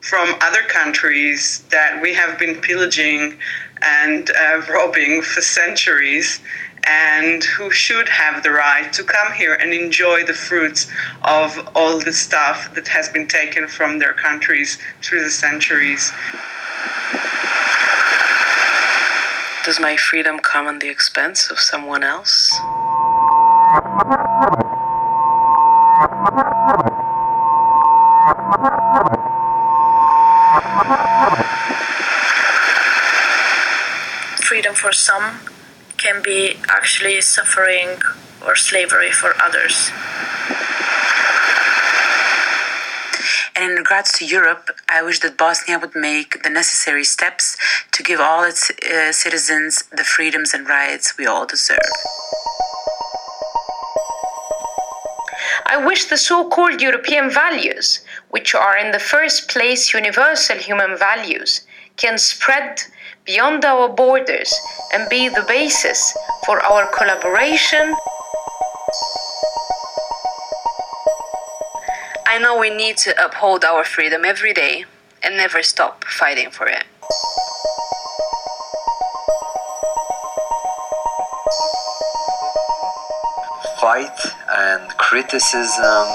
from 0.00 0.36
other 0.42 0.62
countries 0.68 1.64
that 1.72 2.00
we 2.00 2.14
have 2.14 2.38
been 2.38 2.60
pillaging 2.60 3.36
and 3.82 4.30
uh, 4.30 4.62
robbing 4.70 5.22
for 5.22 5.40
centuries 5.40 6.40
and 6.86 7.42
who 7.44 7.70
should 7.70 8.08
have 8.08 8.42
the 8.42 8.50
right 8.50 8.92
to 8.92 9.02
come 9.02 9.32
here 9.32 9.54
and 9.54 9.72
enjoy 9.72 10.24
the 10.24 10.34
fruits 10.34 10.86
of 11.22 11.68
all 11.74 11.98
the 11.98 12.12
stuff 12.12 12.74
that 12.74 12.88
has 12.88 13.08
been 13.08 13.26
taken 13.26 13.66
from 13.66 13.98
their 13.98 14.12
countries 14.12 14.78
through 15.02 15.22
the 15.22 15.30
centuries. 15.30 16.12
Does 19.64 19.80
my 19.80 19.96
freedom 19.96 20.38
come 20.38 20.66
at 20.66 20.80
the 20.80 20.90
expense 20.90 21.50
of 21.50 21.58
someone 21.58 22.04
else? 22.04 22.52
Freedom 34.42 34.74
for 34.74 34.92
some 34.92 35.40
can 36.04 36.22
be 36.22 36.56
actually 36.68 37.18
suffering 37.22 37.88
or 38.46 38.54
slavery 38.54 39.10
for 39.10 39.32
others. 39.42 39.90
And 43.56 43.70
in 43.70 43.76
regards 43.78 44.12
to 44.18 44.26
Europe, 44.26 44.70
I 44.88 45.02
wish 45.02 45.20
that 45.20 45.38
Bosnia 45.38 45.78
would 45.78 45.94
make 45.94 46.42
the 46.42 46.50
necessary 46.50 47.04
steps 47.04 47.56
to 47.92 48.02
give 48.02 48.20
all 48.20 48.42
its 48.44 48.70
uh, 48.70 49.12
citizens 49.12 49.84
the 49.92 50.04
freedoms 50.04 50.52
and 50.52 50.68
rights 50.68 51.16
we 51.16 51.24
all 51.26 51.46
deserve. 51.46 51.78
I 55.66 55.82
wish 55.86 56.04
the 56.06 56.18
so 56.18 56.48
called 56.50 56.82
European 56.82 57.30
values, 57.30 58.04
which 58.30 58.54
are 58.54 58.76
in 58.76 58.90
the 58.90 58.98
first 58.98 59.48
place 59.48 59.94
universal 59.94 60.58
human 60.58 60.98
values, 60.98 61.62
can 61.96 62.18
spread 62.18 62.82
beyond 63.24 63.64
our 63.64 63.88
borders 63.88 64.54
and 64.92 65.08
be 65.08 65.28
the 65.28 65.44
basis 65.48 66.16
for 66.44 66.60
our 66.60 66.86
collaboration. 66.92 67.94
I 72.26 72.38
know 72.38 72.58
we 72.58 72.68
need 72.68 72.98
to 72.98 73.24
uphold 73.24 73.64
our 73.64 73.84
freedom 73.84 74.24
every 74.24 74.52
day 74.52 74.84
and 75.22 75.36
never 75.36 75.62
stop 75.62 76.04
fighting 76.04 76.50
for 76.50 76.66
it. 76.66 76.84
Fight 83.80 84.18
and 84.50 84.90
criticism. 84.98 86.06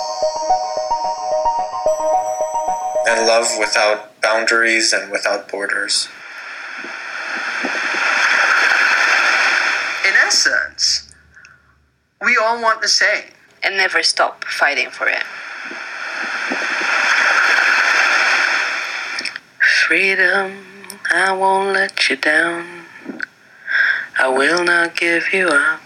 And 3.07 3.26
love 3.26 3.47
without 3.57 4.22
boundaries 4.22 4.93
and 4.93 5.12
without 5.12 5.47
borders. 5.49 6.07
Essence, 10.30 11.11
we 12.23 12.38
all 12.39 12.61
want 12.61 12.82
the 12.82 12.88
same. 12.88 13.32
And 13.63 13.75
never 13.75 14.03
stop 14.03 14.45
fighting 14.45 14.91
for 14.91 15.07
it. 15.07 15.23
Freedom, 19.88 20.65
I 21.11 21.32
won't 21.34 21.73
let 21.73 22.09
you 22.09 22.15
down. 22.15 22.86
I 24.19 24.30
will 24.30 24.63
not 24.63 24.95
give 24.95 25.34
you 25.34 25.47
up. 25.49 25.82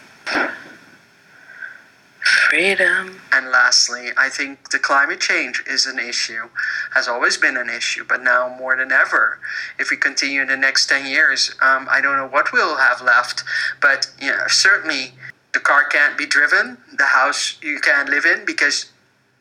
Freedom. 2.20 3.23
And 3.34 3.50
lastly, 3.50 4.10
I 4.16 4.30
think 4.30 4.70
the 4.70 4.78
climate 4.78 5.20
change 5.20 5.64
is 5.66 5.88
an 5.88 5.98
issue, 5.98 6.50
has 6.94 7.08
always 7.08 7.36
been 7.36 7.58
an 7.58 7.68
issue, 7.68 8.06
but 8.08 8.22
now 8.22 8.56
more 8.60 8.78
than 8.78 8.92
ever. 8.92 9.40
If 9.80 9.90
we 9.90 9.98
continue 9.98 10.44
in 10.44 10.50
the 10.50 10.58
next 10.58 10.86
10 10.86 11.08
years, 11.08 11.56
um, 11.60 11.88
I 11.90 12.00
don't 12.00 12.16
know 12.16 12.28
what 12.28 12.54
we'll 12.54 12.78
have 12.78 13.02
left, 13.02 13.44
but 13.82 14.06
yeah, 14.22 14.46
certainly 14.48 15.14
the 15.52 15.60
car 15.60 15.84
can't 15.84 16.16
be 16.16 16.28
driven, 16.28 16.78
the 16.96 17.06
house 17.06 17.58
you 17.60 17.80
can't 17.80 18.08
live 18.08 18.24
in 18.24 18.46
because 18.46 18.92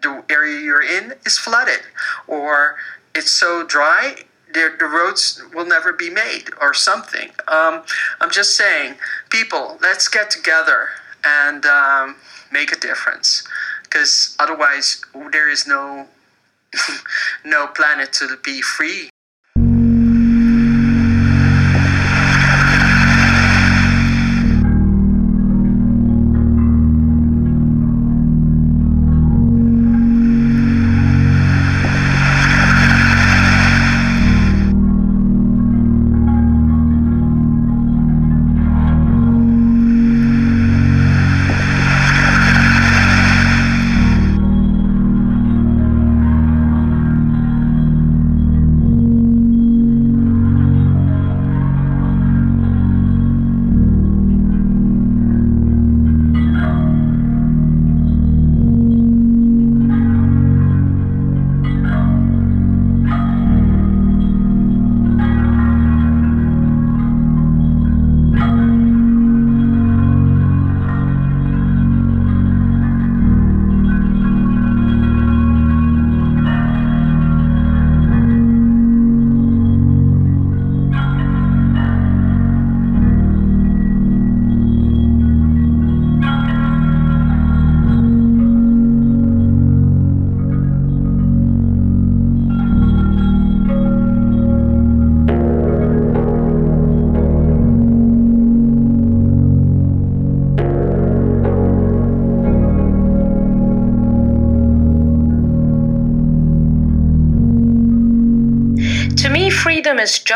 the 0.00 0.24
area 0.30 0.58
you're 0.58 0.82
in 0.82 1.12
is 1.26 1.36
flooded, 1.36 1.82
or 2.26 2.76
it's 3.14 3.30
so 3.30 3.62
dry 3.62 4.24
the, 4.54 4.74
the 4.78 4.86
roads 4.86 5.42
will 5.54 5.66
never 5.66 5.92
be 5.92 6.10
made 6.10 6.44
or 6.60 6.74
something. 6.74 7.30
Um, 7.48 7.84
I'm 8.20 8.30
just 8.30 8.56
saying, 8.56 8.96
people, 9.30 9.78
let's 9.80 10.08
get 10.08 10.30
together 10.30 10.88
and 11.24 11.64
um, 11.64 12.16
make 12.50 12.70
a 12.70 12.78
difference 12.78 13.46
because 13.92 14.36
otherwise 14.38 15.02
there 15.32 15.50
is 15.50 15.66
no 15.66 16.06
no 17.44 17.66
planet 17.68 18.12
to 18.12 18.38
be 18.42 18.62
free 18.62 19.11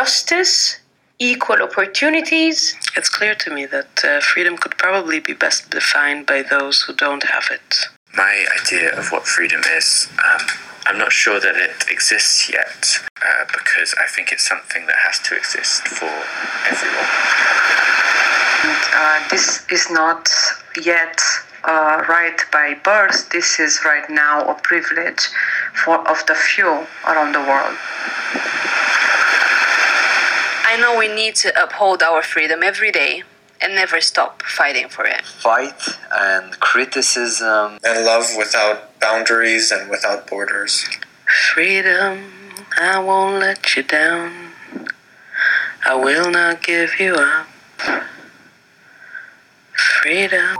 justice, 0.06 0.78
equal 1.18 1.60
opportunities. 1.60 2.76
It's 2.96 3.08
clear 3.08 3.34
to 3.34 3.50
me 3.50 3.66
that 3.66 4.04
uh, 4.04 4.20
freedom 4.20 4.56
could 4.56 4.78
probably 4.78 5.18
be 5.18 5.32
best 5.32 5.68
defined 5.70 6.26
by 6.26 6.42
those 6.42 6.82
who 6.82 6.94
don't 6.94 7.24
have 7.24 7.46
it. 7.50 7.68
My 8.16 8.46
idea 8.60 8.96
of 8.96 9.10
what 9.10 9.26
freedom 9.26 9.62
is, 9.76 10.06
um, 10.24 10.46
I'm 10.86 10.98
not 10.98 11.10
sure 11.10 11.40
that 11.40 11.56
it 11.56 11.90
exists 11.90 12.48
yet 12.48 13.00
uh, 13.20 13.46
because 13.46 13.96
I 13.98 14.06
think 14.06 14.30
it's 14.30 14.46
something 14.46 14.86
that 14.86 14.94
has 15.06 15.18
to 15.26 15.34
exist 15.34 15.88
for 15.88 16.12
everyone. 16.70 17.10
Uh, 18.94 19.18
this 19.28 19.66
is 19.72 19.90
not 19.90 20.30
yet 20.84 21.18
uh, 21.64 22.04
right 22.08 22.40
by 22.52 22.74
birth. 22.84 23.28
This 23.30 23.58
is 23.58 23.80
right 23.84 24.08
now 24.08 24.48
a 24.48 24.54
privilege 24.54 25.22
for 25.84 25.96
of 26.08 26.24
the 26.26 26.36
few 26.36 26.86
around 27.10 27.32
the 27.32 27.40
world. 27.40 27.76
I 30.76 30.78
know 30.78 30.98
we 30.98 31.08
need 31.08 31.36
to 31.36 31.48
uphold 31.58 32.02
our 32.02 32.20
freedom 32.20 32.62
every 32.62 32.92
day 32.92 33.22
and 33.62 33.74
never 33.74 33.98
stop 33.98 34.42
fighting 34.42 34.90
for 34.90 35.06
it. 35.06 35.24
Fight 35.24 35.72
and 36.12 36.60
criticism. 36.60 37.78
And 37.82 38.04
love 38.04 38.26
without 38.36 39.00
boundaries 39.00 39.70
and 39.70 39.88
without 39.88 40.26
borders. 40.26 40.86
Freedom, 41.54 42.30
I 42.78 42.98
won't 42.98 43.40
let 43.40 43.74
you 43.74 43.84
down. 43.84 44.52
I 45.82 45.94
will 45.94 46.30
not 46.30 46.62
give 46.62 47.00
you 47.00 47.14
up. 47.14 47.46
Freedom. 49.72 50.56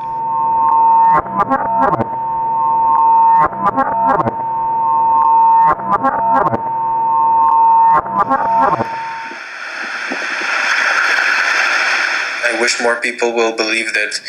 More 12.83 13.01
people 13.01 13.33
will 13.33 13.57
believe 13.57 13.95
that 13.95 14.21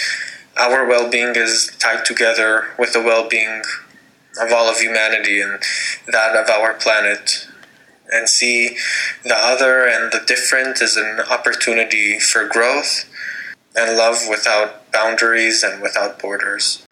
our 0.58 0.88
well 0.88 1.10
being 1.10 1.36
is 1.36 1.72
tied 1.80 2.06
together 2.06 2.70
with 2.80 2.94
the 2.94 3.02
well 3.02 3.28
being 3.28 3.62
of 4.40 4.52
all 4.52 4.70
of 4.70 4.80
humanity 4.80 5.42
and 5.42 5.60
that 6.08 6.36
of 6.36 6.50
our 6.50 6.74
planet, 6.74 7.48
and 8.10 8.30
see 8.30 8.78
the 9.24 9.36
other 9.36 9.86
and 9.86 10.12
the 10.12 10.22
different 10.26 10.82
as 10.82 10.96
an 10.96 11.20
opportunity 11.30 12.20
for 12.20 12.48
growth 12.48 13.06
and 13.76 13.98
love 13.98 14.18
without 14.30 14.92
boundaries 14.92 15.64
and 15.64 15.82
without 15.82 16.20
borders. 16.20 16.86